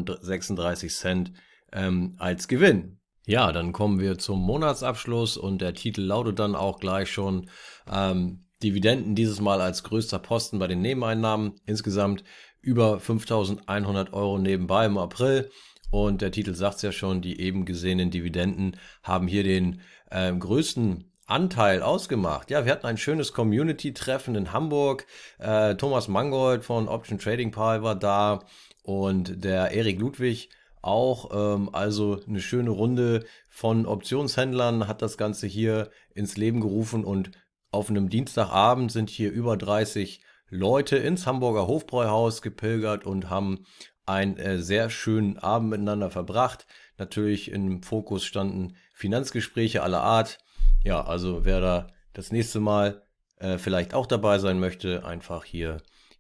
ähm, 1.72 2.14
als 2.18 2.48
Gewinn. 2.48 2.98
Ja, 3.26 3.52
dann 3.52 3.72
kommen 3.72 4.00
wir 4.00 4.18
zum 4.18 4.40
Monatsabschluss 4.40 5.36
und 5.36 5.60
der 5.62 5.74
Titel 5.74 6.02
lautet 6.02 6.38
dann 6.38 6.54
auch 6.54 6.78
gleich 6.78 7.10
schon 7.10 7.48
ähm, 7.90 8.44
Dividenden 8.62 9.14
dieses 9.14 9.40
Mal 9.40 9.60
als 9.60 9.82
größter 9.82 10.18
Posten 10.18 10.58
bei 10.58 10.66
den 10.66 10.80
Nebeneinnahmen. 10.82 11.54
Insgesamt 11.66 12.22
über 12.60 13.00
5100 13.00 14.12
Euro 14.12 14.38
nebenbei 14.38 14.86
im 14.86 14.98
April. 14.98 15.50
Und 15.90 16.22
der 16.22 16.32
Titel 16.32 16.54
sagt 16.54 16.76
es 16.76 16.82
ja 16.82 16.92
schon, 16.92 17.20
die 17.20 17.40
eben 17.40 17.64
gesehenen 17.64 18.10
Dividenden 18.10 18.76
haben 19.02 19.28
hier 19.28 19.44
den 19.44 19.80
äh, 20.10 20.32
größten 20.32 21.10
Anteil 21.26 21.82
ausgemacht? 21.82 22.50
Ja, 22.50 22.64
wir 22.64 22.72
hatten 22.72 22.86
ein 22.86 22.98
schönes 22.98 23.32
Community-Treffen 23.32 24.34
in 24.34 24.52
Hamburg. 24.52 25.06
Äh, 25.38 25.74
Thomas 25.76 26.08
Mangold 26.08 26.64
von 26.64 26.88
Option 26.88 27.18
Trading 27.18 27.50
Pal 27.50 27.82
war 27.82 27.94
da 27.94 28.40
und 28.82 29.44
der 29.44 29.70
Erik 29.72 29.98
Ludwig 29.98 30.50
auch. 30.82 31.30
Ähm, 31.32 31.70
also 31.72 32.20
eine 32.26 32.40
schöne 32.40 32.70
Runde 32.70 33.24
von 33.48 33.86
Optionshändlern 33.86 34.86
hat 34.86 35.02
das 35.02 35.16
Ganze 35.16 35.46
hier 35.46 35.90
ins 36.14 36.36
Leben 36.36 36.60
gerufen 36.60 37.04
und 37.04 37.30
auf 37.70 37.90
einem 37.90 38.08
Dienstagabend 38.08 38.92
sind 38.92 39.10
hier 39.10 39.32
über 39.32 39.56
30 39.56 40.20
Leute 40.48 40.96
ins 40.96 41.26
Hamburger 41.26 41.66
Hofbräuhaus 41.66 42.42
gepilgert 42.42 43.04
und 43.06 43.30
haben 43.30 43.66
einen 44.06 44.36
äh, 44.36 44.58
sehr 44.58 44.90
schönen 44.90 45.38
Abend 45.38 45.70
miteinander 45.70 46.10
verbracht. 46.10 46.66
Natürlich 46.98 47.50
im 47.50 47.82
Fokus 47.82 48.24
standen 48.24 48.76
Finanzgespräche 48.92 49.82
aller 49.82 50.02
Art. 50.02 50.38
Ja, 50.84 51.02
also 51.02 51.44
wer 51.44 51.60
da 51.60 51.86
das 52.12 52.30
nächste 52.30 52.60
Mal 52.60 53.02
äh, 53.38 53.58
vielleicht 53.58 53.94
auch 53.94 54.06
dabei 54.06 54.38
sein 54.38 54.60
möchte, 54.60 55.04
einfach 55.04 55.44
hier 55.44 55.78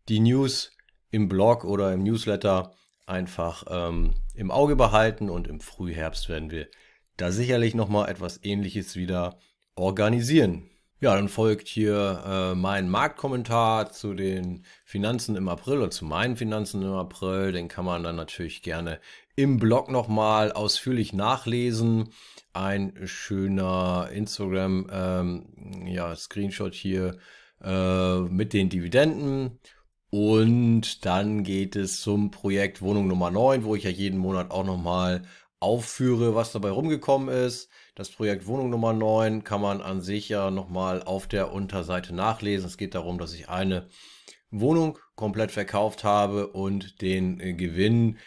die 0.08 0.20
News 0.20 0.72
im 1.10 1.28
Blog 1.28 1.64
oder 1.64 1.92
im 1.92 2.02
Newsletter 2.02 2.74
einfach 3.06 3.64
ähm, 3.68 4.14
im 4.34 4.50
Auge 4.50 4.74
behalten 4.74 5.28
und 5.28 5.46
im 5.46 5.60
Frühherbst 5.60 6.28
werden 6.30 6.50
wir 6.50 6.66
da 7.18 7.30
sicherlich 7.30 7.74
nochmal 7.74 8.08
etwas 8.08 8.42
ähnliches 8.42 8.96
wieder 8.96 9.38
organisieren. 9.76 10.70
Ja, 11.04 11.16
dann 11.16 11.28
folgt 11.28 11.68
hier 11.68 12.22
äh, 12.26 12.54
mein 12.54 12.88
Marktkommentar 12.88 13.92
zu 13.92 14.14
den 14.14 14.64
Finanzen 14.86 15.36
im 15.36 15.50
April 15.50 15.76
oder 15.76 15.90
zu 15.90 16.06
meinen 16.06 16.34
Finanzen 16.34 16.80
im 16.80 16.94
April. 16.94 17.52
Den 17.52 17.68
kann 17.68 17.84
man 17.84 18.02
dann 18.02 18.16
natürlich 18.16 18.62
gerne 18.62 19.00
im 19.36 19.58
Blog 19.58 19.90
nochmal 19.90 20.50
ausführlich 20.50 21.12
nachlesen 21.12 22.08
ein 22.54 22.94
schöner 23.04 24.08
Instagram 24.14 24.86
ähm, 24.90 25.86
ja, 25.86 26.16
Screenshot 26.16 26.72
hier 26.72 27.18
äh, 27.62 28.20
mit 28.20 28.54
den 28.54 28.70
Dividenden. 28.70 29.58
Und 30.08 31.04
dann 31.04 31.42
geht 31.42 31.76
es 31.76 32.00
zum 32.00 32.30
Projekt 32.30 32.80
Wohnung 32.80 33.08
Nummer 33.08 33.30
9, 33.30 33.64
wo 33.64 33.74
ich 33.74 33.84
ja 33.84 33.90
jeden 33.90 34.18
Monat 34.18 34.52
auch 34.52 34.64
nochmal 34.64 35.24
aufführe, 35.64 36.34
was 36.34 36.52
dabei 36.52 36.70
rumgekommen 36.70 37.34
ist. 37.34 37.70
Das 37.94 38.10
Projekt 38.10 38.46
Wohnung 38.46 38.68
Nummer 38.68 38.92
9 38.92 39.44
kann 39.44 39.62
man 39.62 39.80
an 39.80 40.02
sich 40.02 40.28
ja 40.28 40.50
nochmal 40.50 41.02
auf 41.02 41.26
der 41.26 41.52
Unterseite 41.52 42.14
nachlesen. 42.14 42.66
Es 42.66 42.76
geht 42.76 42.94
darum, 42.94 43.18
dass 43.18 43.32
ich 43.32 43.48
eine 43.48 43.88
Wohnung 44.50 44.98
komplett 45.16 45.50
verkauft 45.50 46.04
habe 46.04 46.48
und 46.48 47.00
den 47.00 47.40
äh, 47.40 47.54
Gewinn 47.54 48.18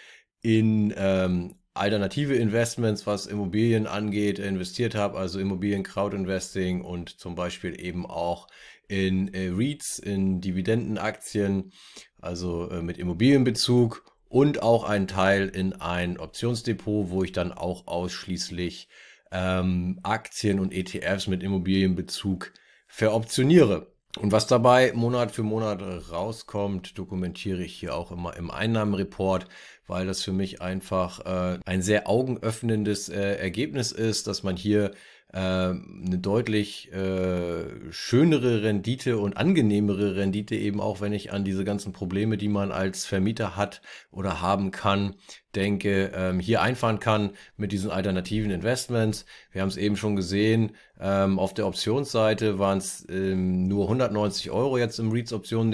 in 0.41 0.91
ähm, 0.97 1.55
alternative 1.75 2.35
Investments, 2.35 3.05
was 3.05 3.27
Immobilien 3.27 3.85
angeht, 3.85 4.39
investiert 4.39 4.95
habe, 4.95 5.19
also 5.19 5.39
Immobilien 5.39 5.83
Crowd 5.83 6.15
Investing 6.15 6.81
und 6.81 7.19
zum 7.19 7.35
Beispiel 7.35 7.79
eben 7.79 8.07
auch 8.07 8.47
in 8.87 9.31
äh, 9.33 9.49
REITs, 9.49 9.99
in 9.99 10.41
Dividendenaktien, 10.41 11.71
also 12.19 12.67
äh, 12.71 12.81
mit 12.81 12.97
Immobilienbezug 12.97 14.16
und 14.29 14.61
auch 14.61 14.83
einen 14.83 15.07
Teil 15.07 15.47
in 15.47 15.73
ein 15.73 16.17
Optionsdepot, 16.17 17.09
wo 17.09 17.23
ich 17.23 17.31
dann 17.31 17.51
auch 17.51 17.87
ausschließlich 17.87 18.89
ähm, 19.31 19.99
Aktien 20.03 20.59
und 20.59 20.73
ETFs 20.73 21.27
mit 21.27 21.43
Immobilienbezug 21.43 22.53
veroptioniere. 22.87 23.87
Und 24.17 24.31
was 24.31 24.47
dabei 24.47 24.93
Monat 24.93 25.31
für 25.31 25.43
Monat 25.43 25.81
rauskommt, 26.11 26.97
dokumentiere 26.97 27.63
ich 27.63 27.75
hier 27.75 27.95
auch 27.95 28.11
immer 28.11 28.35
im 28.35 28.49
Einnahmenreport, 28.49 29.45
weil 29.85 30.07
das 30.07 30.23
für 30.23 30.31
mich 30.31 30.61
einfach 30.61 31.19
äh, 31.25 31.59
ein 31.65 31.81
sehr 31.81 32.09
augenöffnendes 32.09 33.09
äh, 33.09 33.35
Ergebnis 33.35 33.91
ist, 33.91 34.27
dass 34.27 34.41
man 34.41 34.57
hier 34.57 34.91
äh, 35.33 35.37
eine 35.39 36.19
deutlich 36.19 36.91
äh, 36.93 37.91
schönere 37.91 38.63
Rendite 38.63 39.17
und 39.17 39.35
angenehmere 39.35 40.15
Rendite 40.15 40.55
eben 40.55 40.79
auch, 40.79 41.01
wenn 41.01 41.11
ich 41.11 41.33
an 41.33 41.43
diese 41.43 41.65
ganzen 41.65 41.91
Probleme, 41.91 42.37
die 42.37 42.47
man 42.47 42.71
als 42.71 43.05
Vermieter 43.05 43.55
hat 43.55 43.81
oder 44.09 44.41
haben 44.41 44.71
kann, 44.71 45.15
denke, 45.53 46.11
ähm, 46.15 46.39
hier 46.39 46.61
einfahren 46.61 46.99
kann 46.99 47.31
mit 47.57 47.71
diesen 47.71 47.91
alternativen 47.91 48.51
Investments. 48.51 49.25
Wir 49.51 49.61
haben 49.61 49.69
es 49.69 49.77
eben 49.77 49.97
schon 49.97 50.15
gesehen, 50.15 50.75
ähm, 50.99 51.39
auf 51.39 51.53
der 51.53 51.67
Optionsseite 51.67 52.57
waren 52.57 52.77
es 52.77 53.05
ähm, 53.09 53.67
nur 53.67 53.83
190 53.85 54.51
Euro 54.51 54.77
jetzt 54.77 54.99
im 54.99 55.11
REITs 55.11 55.33
Optionen 55.33 55.73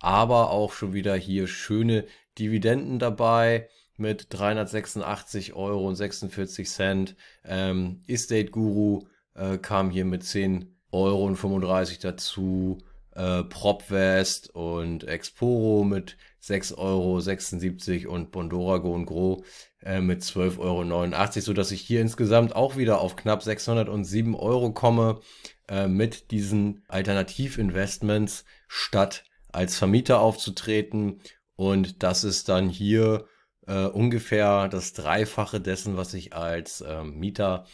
aber 0.00 0.50
auch 0.50 0.72
schon 0.72 0.92
wieder 0.92 1.14
hier 1.14 1.46
schöne 1.46 2.04
Dividenden 2.38 2.98
dabei 2.98 3.68
mit 3.96 4.26
386 4.30 5.54
Euro 5.54 5.86
und 5.88 5.96
46 5.96 6.68
Cent. 6.68 7.16
Ähm, 7.44 8.02
Estate 8.06 8.50
Guru 8.50 9.06
äh, 9.34 9.58
kam 9.58 9.90
hier 9.90 10.04
mit 10.04 10.24
10 10.24 10.76
Euro 10.92 11.24
und 11.24 11.36
35 11.36 11.98
dazu. 11.98 12.78
äh, 13.16 13.44
Propvest 13.44 14.54
und 14.54 15.04
Exporo 15.04 15.84
mit 15.84 16.16
6,76 16.42 18.06
Euro 18.06 18.14
und 18.14 18.30
Bondora 18.30 18.78
Go 18.78 18.94
und 18.94 19.06
Gro 19.06 19.44
äh, 19.82 20.00
mit 20.00 20.22
12,89 20.22 20.58
Euro, 20.60 21.40
sodass 21.40 21.70
ich 21.70 21.80
hier 21.80 22.00
insgesamt 22.00 22.54
auch 22.54 22.76
wieder 22.76 23.00
auf 23.00 23.16
knapp 23.16 23.42
607 23.42 24.34
Euro 24.34 24.72
komme 24.72 25.20
äh, 25.68 25.88
mit 25.88 26.30
diesen 26.30 26.84
Alternativinvestments 26.88 28.44
statt 28.68 29.24
als 29.50 29.76
Vermieter 29.78 30.20
aufzutreten. 30.20 31.20
Und 31.56 32.02
das 32.02 32.22
ist 32.22 32.50
dann 32.50 32.68
hier 32.68 33.26
äh, 33.66 33.86
ungefähr 33.86 34.68
das 34.68 34.92
Dreifache 34.92 35.60
dessen, 35.60 35.96
was 35.96 36.14
ich 36.14 36.34
als 36.34 36.80
äh, 36.80 37.02
Mieter 37.04 37.66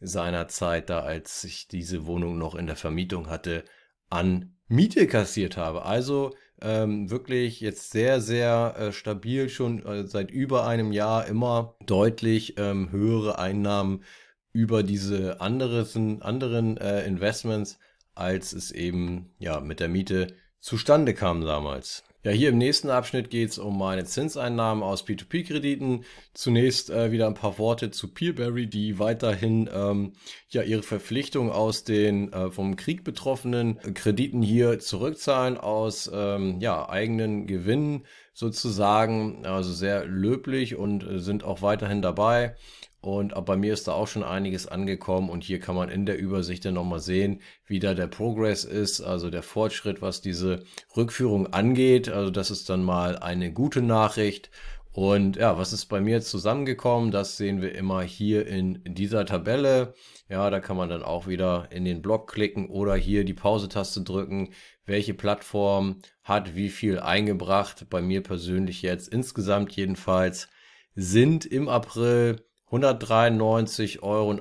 seinerzeit, 0.00 0.90
da 0.90 1.00
als 1.00 1.44
ich 1.44 1.68
diese 1.68 2.06
Wohnung 2.06 2.38
noch 2.38 2.54
in 2.54 2.66
der 2.66 2.76
Vermietung 2.76 3.28
hatte, 3.28 3.64
an 4.08 4.56
Miete 4.68 5.06
kassiert 5.06 5.56
habe. 5.56 5.84
Also 5.84 6.32
ähm, 6.62 7.10
wirklich 7.10 7.60
jetzt 7.60 7.90
sehr, 7.90 8.20
sehr 8.20 8.74
äh, 8.78 8.92
stabil 8.92 9.48
schon 9.48 9.84
äh, 9.84 10.06
seit 10.06 10.30
über 10.30 10.66
einem 10.66 10.92
Jahr 10.92 11.26
immer 11.26 11.76
deutlich 11.86 12.54
ähm, 12.58 12.90
höhere 12.90 13.38
Einnahmen 13.38 14.04
über 14.52 14.82
diese 14.82 15.40
anderen, 15.40 16.22
anderen 16.22 16.76
äh, 16.76 17.04
Investments, 17.04 17.78
als 18.14 18.52
es 18.52 18.70
eben 18.72 19.32
ja 19.38 19.60
mit 19.60 19.80
der 19.80 19.88
Miete 19.88 20.34
zustande 20.60 21.14
kam 21.14 21.40
damals. 21.42 22.04
Ja, 22.22 22.32
hier 22.32 22.50
im 22.50 22.58
nächsten 22.58 22.90
Abschnitt 22.90 23.30
geht 23.30 23.48
es 23.48 23.58
um 23.58 23.78
meine 23.78 24.04
Zinseinnahmen 24.04 24.84
aus 24.84 25.06
P2P-Krediten. 25.06 26.04
Zunächst 26.34 26.90
äh, 26.90 27.12
wieder 27.12 27.26
ein 27.26 27.32
paar 27.32 27.58
Worte 27.58 27.90
zu 27.92 28.08
Peerberry, 28.12 28.66
die 28.66 28.98
weiterhin 28.98 29.70
ähm, 29.72 30.12
ja 30.50 30.60
ihre 30.60 30.82
Verpflichtung 30.82 31.50
aus 31.50 31.82
den 31.82 32.30
äh, 32.34 32.50
vom 32.50 32.76
Krieg 32.76 33.04
betroffenen 33.04 33.78
Krediten 33.94 34.42
hier 34.42 34.80
zurückzahlen 34.80 35.56
aus 35.56 36.10
ähm, 36.12 36.60
ja, 36.60 36.86
eigenen 36.90 37.46
Gewinnen 37.46 38.04
sozusagen. 38.40 39.46
Also 39.46 39.72
sehr 39.72 40.04
löblich 40.06 40.74
und 40.74 41.04
äh, 41.04 41.20
sind 41.20 41.44
auch 41.44 41.62
weiterhin 41.62 42.02
dabei. 42.02 42.56
Und 43.02 43.32
bei 43.46 43.56
mir 43.56 43.72
ist 43.72 43.88
da 43.88 43.92
auch 43.92 44.08
schon 44.08 44.24
einiges 44.24 44.66
angekommen 44.66 45.30
und 45.30 45.42
hier 45.42 45.58
kann 45.58 45.74
man 45.74 45.88
in 45.88 46.04
der 46.04 46.18
Übersicht 46.18 46.66
dann 46.66 46.74
nochmal 46.74 47.00
sehen, 47.00 47.40
wie 47.64 47.78
da 47.78 47.94
der 47.94 48.08
Progress 48.08 48.64
ist, 48.64 49.00
also 49.00 49.30
der 49.30 49.42
Fortschritt, 49.42 50.02
was 50.02 50.20
diese 50.20 50.64
Rückführung 50.94 51.46
angeht. 51.46 52.10
Also 52.10 52.30
das 52.30 52.50
ist 52.50 52.68
dann 52.68 52.84
mal 52.84 53.18
eine 53.18 53.52
gute 53.52 53.80
Nachricht. 53.80 54.50
Und 54.92 55.36
ja, 55.36 55.56
was 55.56 55.72
ist 55.72 55.86
bei 55.86 56.00
mir 56.00 56.20
zusammengekommen? 56.20 57.10
Das 57.10 57.36
sehen 57.36 57.62
wir 57.62 57.74
immer 57.74 58.02
hier 58.02 58.46
in 58.46 58.82
dieser 58.84 59.24
Tabelle. 59.24 59.94
Ja, 60.28 60.50
da 60.50 60.60
kann 60.60 60.76
man 60.76 60.88
dann 60.90 61.02
auch 61.02 61.26
wieder 61.26 61.68
in 61.70 61.84
den 61.84 62.02
Block 62.02 62.30
klicken 62.30 62.68
oder 62.68 62.96
hier 62.96 63.24
die 63.24 63.34
Pause-Taste 63.34 64.02
drücken. 64.02 64.52
Welche 64.90 65.14
Plattform 65.14 66.02
hat 66.24 66.56
wie 66.56 66.68
viel 66.68 66.98
eingebracht? 66.98 67.86
Bei 67.90 68.02
mir 68.02 68.24
persönlich 68.24 68.82
jetzt 68.82 69.06
insgesamt 69.06 69.70
jedenfalls 69.76 70.48
sind 70.96 71.46
im 71.46 71.68
April 71.68 72.44
193,38 72.72 74.02
Euro 74.02 74.32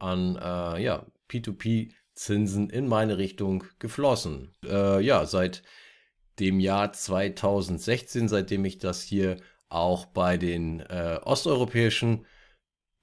an 0.00 0.34
äh, 0.34 0.82
ja, 0.82 1.06
P2P-Zinsen 1.30 2.68
in 2.68 2.88
meine 2.88 3.16
Richtung 3.18 3.62
geflossen. 3.78 4.56
Äh, 4.64 5.04
ja, 5.04 5.24
seit 5.24 5.62
dem 6.40 6.58
Jahr 6.58 6.92
2016, 6.92 8.26
seitdem 8.26 8.64
ich 8.64 8.78
das 8.78 9.02
hier 9.02 9.36
auch 9.68 10.06
bei 10.06 10.36
den 10.36 10.80
äh, 10.80 11.20
osteuropäischen 11.22 12.26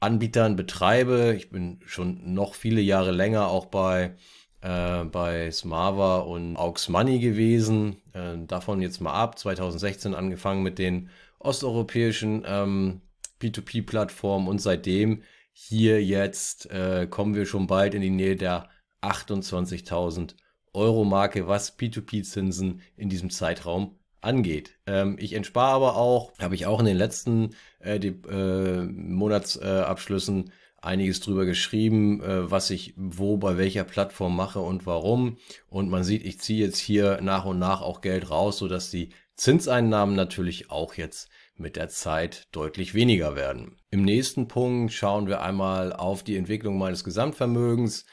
Anbietern 0.01 0.57
betreibe. 0.57 1.33
Ich 1.37 1.49
bin 1.49 1.79
schon 1.85 2.33
noch 2.33 2.55
viele 2.55 2.81
Jahre 2.81 3.11
länger 3.11 3.47
auch 3.47 3.67
bei, 3.67 4.17
äh, 4.65 5.05
bei 5.05 5.51
Smava 5.51 6.17
und 6.19 6.57
Aux 6.57 6.89
Money 6.89 7.19
gewesen. 7.19 7.97
Äh, 8.13 8.37
davon 8.47 8.81
jetzt 8.81 8.99
mal 8.99 9.13
ab. 9.13 9.37
2016 9.37 10.15
angefangen 10.15 10.63
mit 10.63 10.79
den 10.79 11.09
osteuropäischen 11.37 12.43
ähm, 12.47 13.01
P2P-Plattform 13.39 14.47
und 14.47 14.59
seitdem 14.59 15.21
hier 15.51 16.03
jetzt 16.03 16.69
äh, 16.71 17.07
kommen 17.07 17.35
wir 17.35 17.45
schon 17.45 17.67
bald 17.67 17.93
in 17.93 18.01
die 18.01 18.09
Nähe 18.09 18.35
der 18.35 18.69
28.000 19.01 20.35
Euro 20.73 21.03
Marke, 21.05 21.47
was 21.47 21.77
P2P-Zinsen 21.77 22.81
in 22.97 23.09
diesem 23.09 23.29
Zeitraum 23.29 23.99
angeht. 24.21 24.79
Ähm, 24.87 25.17
ich 25.19 25.33
entspare 25.33 25.75
aber 25.75 25.95
auch, 25.95 26.33
habe 26.39 26.55
ich 26.55 26.65
auch 26.65 26.79
in 26.79 26.87
den 26.87 26.97
letzten 26.97 27.51
äh, 27.79 27.99
die, 27.99 28.07
äh, 28.07 28.83
Monatsabschlüssen 28.83 30.51
einiges 30.85 31.19
drüber 31.19 31.45
geschrieben, 31.45 32.21
äh, 32.21 32.49
was 32.49 32.69
ich 32.69 32.93
wo 32.95 33.37
bei 33.37 33.57
welcher 33.57 33.83
Plattform 33.83 34.35
mache 34.35 34.59
und 34.59 34.85
warum. 34.85 35.37
Und 35.67 35.89
man 35.89 36.03
sieht, 36.03 36.25
ich 36.25 36.39
ziehe 36.39 36.65
jetzt 36.65 36.77
hier 36.77 37.19
nach 37.21 37.45
und 37.45 37.59
nach 37.59 37.81
auch 37.81 38.01
Geld 38.01 38.29
raus, 38.29 38.57
sodass 38.57 38.89
die 38.89 39.09
Zinseinnahmen 39.35 40.15
natürlich 40.15 40.71
auch 40.71 40.93
jetzt 40.93 41.29
mit 41.57 41.75
der 41.75 41.89
Zeit 41.89 42.47
deutlich 42.51 42.93
weniger 42.93 43.35
werden. 43.35 43.77
Im 43.89 44.03
nächsten 44.03 44.47
Punkt 44.47 44.93
schauen 44.93 45.27
wir 45.27 45.41
einmal 45.41 45.93
auf 45.93 46.23
die 46.23 46.37
Entwicklung 46.37 46.77
meines 46.77 47.03
Gesamtvermögens. 47.03 48.05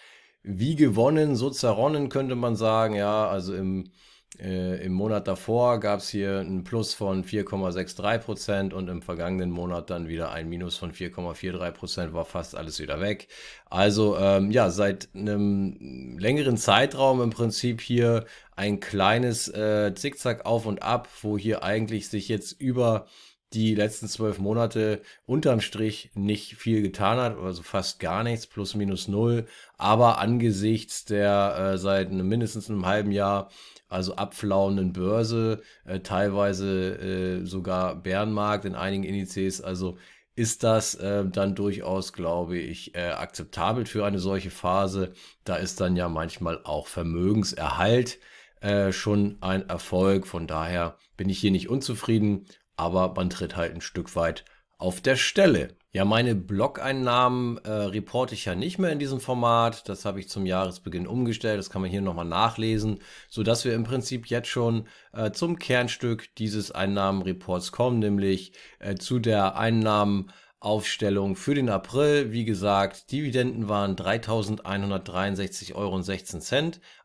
Wie 0.45 0.75
gewonnen, 0.75 1.37
so 1.37 1.51
zerronnen 1.51 2.09
könnte 2.09 2.35
man 2.35 2.57
sagen. 2.57 2.95
Ja, 2.95 3.29
also 3.29 3.55
im, 3.55 3.93
äh, 4.41 4.83
im 4.85 4.93
Monat 4.93 5.29
davor 5.29 5.79
gab 5.79 6.01
es 6.01 6.09
hier 6.09 6.41
ein 6.41 6.65
Plus 6.65 6.95
von 6.95 7.25
4,63 7.25 8.19
Prozent 8.19 8.75
und 8.75 8.89
im 8.89 9.03
vergangenen 9.03 9.51
Monat 9.51 9.91
dann 9.91 10.09
wieder 10.09 10.33
ein 10.33 10.49
Minus 10.49 10.79
von 10.79 10.93
4,43 10.93 11.71
Prozent, 11.73 12.13
war 12.15 12.25
fast 12.25 12.57
alles 12.57 12.81
wieder 12.81 13.01
weg. 13.01 13.29
Also 13.69 14.17
ähm, 14.17 14.51
ja, 14.51 14.71
seit 14.71 15.11
einem 15.15 16.17
längeren 16.19 16.57
Zeitraum 16.57 17.21
im 17.21 17.31
Prinzip 17.31 17.81
hier 17.81 18.25
ein 18.57 18.81
kleines 18.81 19.49
äh, 19.49 19.95
Zickzack 19.95 20.47
auf 20.47 20.65
und 20.65 20.83
ab, 20.83 21.09
wo 21.21 21.37
hier 21.37 21.63
eigentlich 21.63 22.09
sich 22.09 22.29
jetzt 22.29 22.53
über 22.53 23.07
die 23.55 23.75
letzten 23.75 24.09
zwölf 24.09 24.39
Monate 24.39 25.03
unterm 25.27 25.61
Strich 25.61 26.11
nicht 26.15 26.57
viel 26.57 26.83
getan 26.83 27.19
hat, 27.19 27.39
also 27.39 27.63
fast 27.63 28.01
gar 28.01 28.23
nichts, 28.23 28.47
plus 28.47 28.75
minus 28.75 29.09
null. 29.09 29.47
Aber 29.77 30.19
angesichts 30.19 31.05
der 31.05 31.73
äh, 31.75 31.79
seit 31.79 32.13
mindestens 32.13 32.71
einem 32.71 32.87
halben 32.87 33.13
Jahr 33.13 33.51
also 33.89 34.17
abflauenden 34.17 34.93
Börse, 34.93 35.63
äh, 35.85 36.01
teilweise 36.01 37.43
äh, 37.43 37.47
sogar 37.47 37.97
Bärenmarkt 37.97 38.65
in 38.65 38.75
einigen 38.75 39.05
Indizes, 39.05 39.61
also 39.61 39.99
ist 40.35 40.63
das 40.63 40.95
äh, 40.95 41.27
dann 41.27 41.55
durchaus, 41.55 42.13
glaube 42.13 42.59
ich, 42.59 42.95
äh, 42.95 43.11
akzeptabel 43.11 43.85
für 43.85 44.07
eine 44.07 44.19
solche 44.19 44.51
Phase. 44.51 45.13
Da 45.45 45.57
ist 45.57 45.81
dann 45.81 45.95
ja 45.95 46.09
manchmal 46.09 46.61
auch 46.65 46.87
Vermögenserhalt 46.87 48.19
äh, 48.63 48.93
schon 48.93 49.37
ein 49.43 49.69
Erfolg. 49.69 50.27
Von 50.27 50.47
daher 50.47 50.97
bin 51.19 51.29
ich 51.29 51.39
hier 51.39 51.51
nicht 51.51 51.69
unzufrieden 51.69 52.47
aber 52.83 53.15
man 53.15 53.31
tritt 53.31 53.57
halt 53.57 53.75
ein 53.75 53.81
Stück 53.81 54.17
weit 54.17 54.45
auf 54.77 55.01
der 55.01 55.17
Stelle. 55.17 55.69
Ja, 55.93 56.05
meine 56.05 56.35
Blog-Einnahmen 56.35 57.59
äh, 57.59 57.71
reporte 57.71 58.35
ich 58.35 58.47
ja 58.47 58.55
nicht 58.55 58.79
mehr 58.79 58.91
in 58.91 58.99
diesem 58.99 59.21
Format. 59.21 59.89
Das 59.89 60.05
habe 60.05 60.19
ich 60.19 60.29
zum 60.29 60.47
Jahresbeginn 60.47 61.07
umgestellt. 61.07 61.59
Das 61.59 61.71
kann 61.71 61.83
man 61.83 61.91
hier 61.91 62.01
nochmal 62.01 62.25
nachlesen, 62.25 62.99
sodass 63.29 63.65
wir 63.65 63.75
im 63.75 63.85
Prinzip 63.85 64.27
jetzt 64.27 64.49
schon 64.49 64.89
äh, 65.13 65.31
zum 65.31 65.59
Kernstück 65.59 66.35
dieses 66.37 66.73
Einnahmenreports 66.73 67.73
kommen, 67.73 68.01
nämlich 68.01 68.55
äh, 68.81 68.97
zu 68.97 69.19
der 69.19 69.57
Einnahmen 69.57 70.33
Aufstellung 70.63 71.35
für 71.35 71.55
den 71.55 71.69
April. 71.69 72.31
Wie 72.31 72.45
gesagt, 72.45 73.11
Dividenden 73.11 73.69
waren 73.69 73.97
3.163,16 73.97 75.75
Euro. 75.75 76.01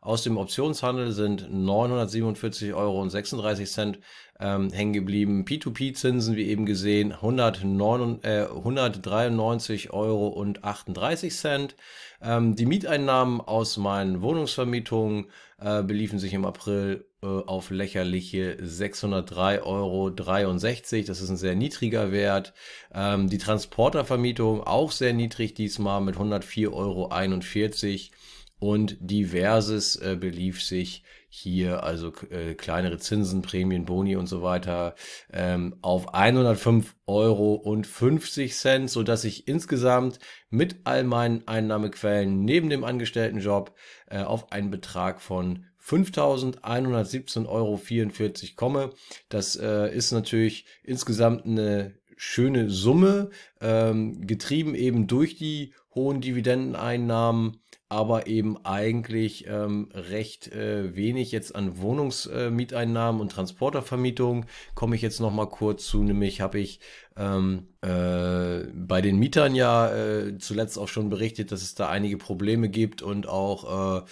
Aus 0.00 0.22
dem 0.22 0.36
Optionshandel 0.36 1.10
sind 1.10 1.42
947,36 1.50 2.74
Euro 2.76 3.08
ähm, 4.40 4.70
hängen 4.70 4.92
geblieben. 4.92 5.44
P2P-Zinsen, 5.44 6.36
wie 6.36 6.48
eben 6.48 6.66
gesehen, 6.66 7.12
109, 7.12 8.22
äh, 8.22 8.44
193,38 8.44 9.90
Euro 9.90 10.44
Ähm, 12.20 12.56
die 12.56 12.66
Mieteinnahmen 12.66 13.40
aus 13.40 13.76
meinen 13.76 14.22
Wohnungsvermietungen 14.22 15.26
äh, 15.60 15.82
beliefen 15.82 16.18
sich 16.18 16.34
im 16.34 16.44
April 16.44 17.06
äh, 17.22 17.26
auf 17.26 17.70
lächerliche 17.70 18.58
603,63 18.62 19.62
Euro. 19.64 20.10
Das 20.10 21.20
ist 21.20 21.30
ein 21.30 21.36
sehr 21.36 21.56
niedriger 21.56 22.12
Wert. 22.12 22.54
Ähm, 22.94 23.28
die 23.28 23.38
Transportervermietung 23.38 24.62
auch 24.62 24.92
sehr 24.92 25.12
niedrig 25.12 25.54
diesmal 25.54 26.00
mit 26.00 26.16
104,41 26.16 26.72
Euro. 26.72 27.10
Und 28.58 28.96
diverses 29.00 29.96
äh, 29.96 30.16
belief 30.18 30.62
sich 30.62 31.04
hier, 31.28 31.84
also 31.84 32.12
äh, 32.30 32.54
kleinere 32.54 32.98
Zinsen, 32.98 33.42
Prämien, 33.42 33.84
Boni 33.84 34.16
und 34.16 34.26
so 34.26 34.42
weiter, 34.42 34.94
ähm, 35.32 35.76
auf 35.82 36.14
105 36.14 36.96
Euro 37.06 37.54
und 37.54 37.86
50 37.86 38.56
Cent, 38.56 38.90
so 38.90 39.02
dass 39.02 39.24
ich 39.24 39.46
insgesamt 39.46 40.18
mit 40.48 40.76
all 40.84 41.04
meinen 41.04 41.46
Einnahmequellen 41.46 42.44
neben 42.44 42.70
dem 42.70 42.82
Angestelltenjob 42.82 43.74
äh, 44.08 44.22
auf 44.22 44.52
einen 44.52 44.70
Betrag 44.70 45.20
von 45.20 45.66
5.117,44 45.82 47.46
Euro 47.48 47.80
komme. 48.56 48.90
Das 49.28 49.56
äh, 49.56 49.94
ist 49.94 50.12
natürlich 50.12 50.64
insgesamt 50.82 51.46
eine 51.46 51.94
schöne 52.16 52.68
Summe, 52.68 53.30
ähm, 53.60 54.26
getrieben 54.26 54.74
eben 54.74 55.06
durch 55.06 55.36
die 55.36 55.72
hohen 55.94 56.20
Dividendeneinnahmen 56.20 57.60
aber 57.88 58.26
eben 58.26 58.64
eigentlich 58.64 59.46
ähm, 59.46 59.88
recht 59.94 60.52
äh, 60.52 60.94
wenig 60.94 61.32
jetzt 61.32 61.54
an 61.54 61.78
Wohnungsmieteinnahmen 61.78 63.20
äh, 63.20 63.22
und 63.22 63.32
Transportervermietung. 63.32 64.46
Komme 64.74 64.96
ich 64.96 65.02
jetzt 65.02 65.20
noch 65.20 65.32
mal 65.32 65.48
kurz 65.48 65.86
zu, 65.86 66.02
nämlich 66.02 66.40
habe 66.40 66.58
ich 66.58 66.80
ähm, 67.16 67.68
äh, 67.80 68.64
bei 68.74 69.00
den 69.00 69.18
Mietern 69.18 69.54
ja 69.54 69.90
äh, 69.94 70.38
zuletzt 70.38 70.78
auch 70.78 70.88
schon 70.88 71.08
berichtet, 71.08 71.50
dass 71.50 71.62
es 71.62 71.74
da 71.74 71.88
einige 71.88 72.18
Probleme 72.18 72.68
gibt 72.68 73.00
und 73.00 73.26
auch 73.26 74.02
äh, 74.02 74.06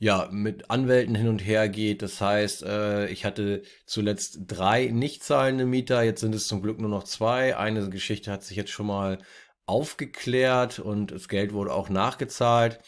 ja, 0.00 0.28
mit 0.30 0.70
Anwälten 0.70 1.14
hin 1.14 1.28
und 1.28 1.44
her 1.44 1.68
geht. 1.68 2.02
Das 2.02 2.20
heißt, 2.20 2.62
äh, 2.62 3.08
ich 3.08 3.24
hatte 3.24 3.62
zuletzt 3.84 4.40
drei 4.46 4.86
nicht 4.86 5.24
zahlende 5.24 5.66
Mieter, 5.66 6.02
jetzt 6.02 6.20
sind 6.20 6.34
es 6.34 6.46
zum 6.46 6.62
Glück 6.62 6.78
nur 6.80 6.90
noch 6.90 7.04
zwei. 7.04 7.56
Eine 7.56 7.90
Geschichte 7.90 8.30
hat 8.30 8.44
sich 8.44 8.56
jetzt 8.56 8.70
schon 8.70 8.86
mal 8.86 9.18
aufgeklärt 9.66 10.78
und 10.78 11.10
das 11.10 11.28
Geld 11.28 11.52
wurde 11.52 11.72
auch 11.74 11.88
nachgezahlt. 11.90 12.78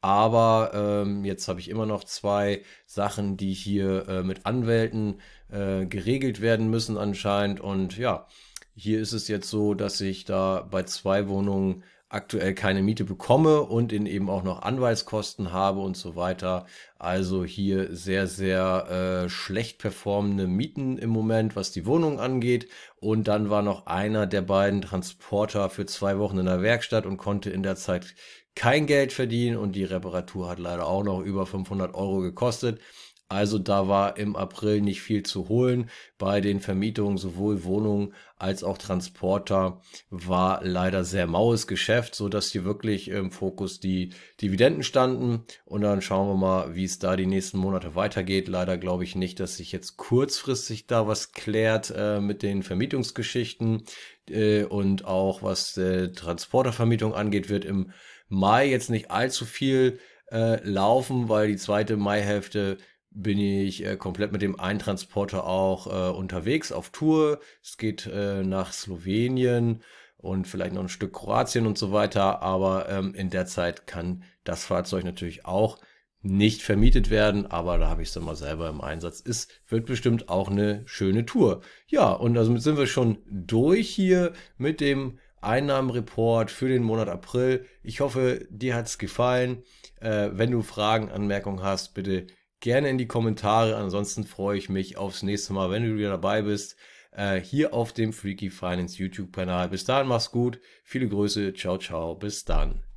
Aber 0.00 0.70
ähm, 0.74 1.24
jetzt 1.24 1.48
habe 1.48 1.60
ich 1.60 1.68
immer 1.68 1.86
noch 1.86 2.04
zwei 2.04 2.62
Sachen, 2.86 3.36
die 3.36 3.52
hier 3.52 4.08
äh, 4.08 4.22
mit 4.22 4.46
Anwälten 4.46 5.20
äh, 5.50 5.86
geregelt 5.86 6.40
werden 6.40 6.70
müssen 6.70 6.96
anscheinend. 6.96 7.60
Und 7.60 7.98
ja, 7.98 8.26
hier 8.74 9.00
ist 9.00 9.12
es 9.12 9.26
jetzt 9.28 9.50
so, 9.50 9.74
dass 9.74 10.00
ich 10.00 10.24
da 10.24 10.66
bei 10.70 10.84
zwei 10.84 11.28
Wohnungen 11.28 11.82
aktuell 12.10 12.54
keine 12.54 12.82
Miete 12.82 13.04
bekomme 13.04 13.60
und 13.62 13.92
in 13.92 14.06
eben 14.06 14.30
auch 14.30 14.42
noch 14.42 14.62
Anwaltskosten 14.62 15.52
habe 15.52 15.80
und 15.80 15.96
so 15.96 16.16
weiter. 16.16 16.66
Also 16.98 17.44
hier 17.44 17.94
sehr, 17.94 18.26
sehr 18.26 19.24
äh, 19.24 19.28
schlecht 19.28 19.78
performende 19.78 20.46
Mieten 20.46 20.96
im 20.96 21.10
Moment, 21.10 21.54
was 21.54 21.70
die 21.70 21.86
Wohnung 21.86 22.18
angeht. 22.18 22.68
Und 23.00 23.28
dann 23.28 23.50
war 23.50 23.62
noch 23.62 23.86
einer 23.86 24.26
der 24.26 24.42
beiden 24.42 24.80
Transporter 24.80 25.68
für 25.68 25.84
zwei 25.86 26.18
Wochen 26.18 26.38
in 26.38 26.46
der 26.46 26.62
Werkstatt 26.62 27.04
und 27.04 27.18
konnte 27.18 27.50
in 27.50 27.62
der 27.62 27.76
Zeit 27.76 28.14
kein 28.58 28.86
Geld 28.86 29.12
verdienen 29.12 29.56
und 29.56 29.76
die 29.76 29.84
Reparatur 29.84 30.48
hat 30.48 30.58
leider 30.58 30.88
auch 30.88 31.04
noch 31.04 31.20
über 31.20 31.46
500 31.46 31.94
Euro 31.94 32.18
gekostet. 32.18 32.80
Also 33.28 33.58
da 33.58 33.86
war 33.86 34.16
im 34.16 34.34
April 34.34 34.80
nicht 34.80 35.00
viel 35.00 35.22
zu 35.22 35.48
holen. 35.48 35.90
Bei 36.16 36.40
den 36.40 36.58
Vermietungen 36.58 37.18
sowohl 37.18 37.62
Wohnungen 37.62 38.14
als 38.36 38.64
auch 38.64 38.78
Transporter 38.78 39.80
war 40.10 40.64
leider 40.64 41.04
sehr 41.04 41.28
maues 41.28 41.68
Geschäft, 41.68 42.16
so 42.16 42.28
dass 42.28 42.50
hier 42.50 42.64
wirklich 42.64 43.08
im 43.08 43.30
Fokus 43.30 43.78
die 43.78 44.10
Dividenden 44.40 44.82
standen. 44.82 45.44
Und 45.64 45.82
dann 45.82 46.02
schauen 46.02 46.26
wir 46.26 46.36
mal, 46.36 46.74
wie 46.74 46.84
es 46.84 46.98
da 46.98 47.14
die 47.14 47.26
nächsten 47.26 47.58
Monate 47.58 47.94
weitergeht. 47.94 48.48
Leider 48.48 48.76
glaube 48.76 49.04
ich 49.04 49.14
nicht, 49.14 49.38
dass 49.38 49.56
sich 49.56 49.70
jetzt 49.70 49.98
kurzfristig 49.98 50.88
da 50.88 51.06
was 51.06 51.30
klärt 51.32 51.92
äh, 51.94 52.20
mit 52.20 52.42
den 52.42 52.64
Vermietungsgeschichten. 52.64 53.84
Äh, 54.28 54.64
und 54.64 55.04
auch 55.04 55.42
was 55.42 55.76
äh, 55.76 56.12
Transportervermietung 56.12 57.14
angeht, 57.14 57.50
wird 57.50 57.64
im 57.64 57.92
Mai 58.28 58.68
jetzt 58.68 58.90
nicht 58.90 59.10
allzu 59.10 59.44
viel 59.44 59.98
äh, 60.30 60.62
laufen, 60.68 61.28
weil 61.28 61.48
die 61.48 61.56
zweite 61.56 61.96
Maihälfte 61.96 62.78
bin 63.10 63.38
ich 63.38 63.84
äh, 63.84 63.96
komplett 63.96 64.32
mit 64.32 64.42
dem 64.42 64.60
Eintransporter 64.60 65.46
auch 65.46 65.86
äh, 65.86 66.14
unterwegs 66.14 66.72
auf 66.72 66.90
Tour. 66.90 67.40
Es 67.62 67.78
geht 67.78 68.06
äh, 68.06 68.42
nach 68.42 68.72
Slowenien 68.72 69.82
und 70.18 70.46
vielleicht 70.46 70.74
noch 70.74 70.82
ein 70.82 70.88
Stück 70.88 71.14
Kroatien 71.14 71.66
und 71.66 71.78
so 71.78 71.92
weiter. 71.92 72.42
Aber 72.42 72.88
ähm, 72.88 73.14
in 73.14 73.30
der 73.30 73.46
Zeit 73.46 73.86
kann 73.86 74.24
das 74.44 74.64
Fahrzeug 74.64 75.04
natürlich 75.04 75.46
auch 75.46 75.78
nicht 76.20 76.62
vermietet 76.62 77.10
werden, 77.10 77.46
aber 77.46 77.78
da 77.78 77.88
habe 77.88 78.02
ich 78.02 78.08
es 78.08 78.14
dann 78.14 78.24
mal 78.24 78.34
selber 78.34 78.68
im 78.68 78.80
Einsatz. 78.80 79.22
Es 79.24 79.48
wird 79.68 79.86
bestimmt 79.86 80.28
auch 80.28 80.48
eine 80.48 80.82
schöne 80.86 81.24
Tour. 81.24 81.60
Ja, 81.86 82.10
und 82.10 82.34
damit 82.34 82.60
sind 82.60 82.76
wir 82.76 82.88
schon 82.88 83.18
durch 83.30 83.88
hier 83.88 84.32
mit 84.56 84.80
dem 84.80 85.18
Einnahmenreport 85.42 86.50
für 86.50 86.68
den 86.68 86.82
Monat 86.82 87.08
April. 87.08 87.66
Ich 87.82 88.00
hoffe, 88.00 88.46
dir 88.50 88.74
hat 88.74 88.86
es 88.86 88.98
gefallen. 88.98 89.62
Äh, 90.00 90.30
wenn 90.32 90.50
du 90.50 90.62
Fragen, 90.62 91.10
Anmerkungen 91.10 91.62
hast, 91.62 91.94
bitte 91.94 92.26
gerne 92.60 92.88
in 92.90 92.98
die 92.98 93.06
Kommentare. 93.06 93.76
Ansonsten 93.76 94.24
freue 94.24 94.58
ich 94.58 94.68
mich 94.68 94.96
aufs 94.96 95.22
nächste 95.22 95.52
Mal, 95.52 95.70
wenn 95.70 95.84
du 95.84 95.96
wieder 95.96 96.10
dabei 96.10 96.42
bist, 96.42 96.76
äh, 97.12 97.40
hier 97.40 97.74
auf 97.74 97.92
dem 97.92 98.12
Freaky 98.12 98.50
Finance 98.50 98.98
YouTube-Kanal. 98.98 99.68
Bis 99.68 99.84
dahin, 99.84 100.08
mach's 100.08 100.30
gut. 100.30 100.60
Viele 100.84 101.08
Grüße. 101.08 101.52
Ciao, 101.54 101.78
ciao. 101.78 102.14
Bis 102.14 102.44
dann. 102.44 102.87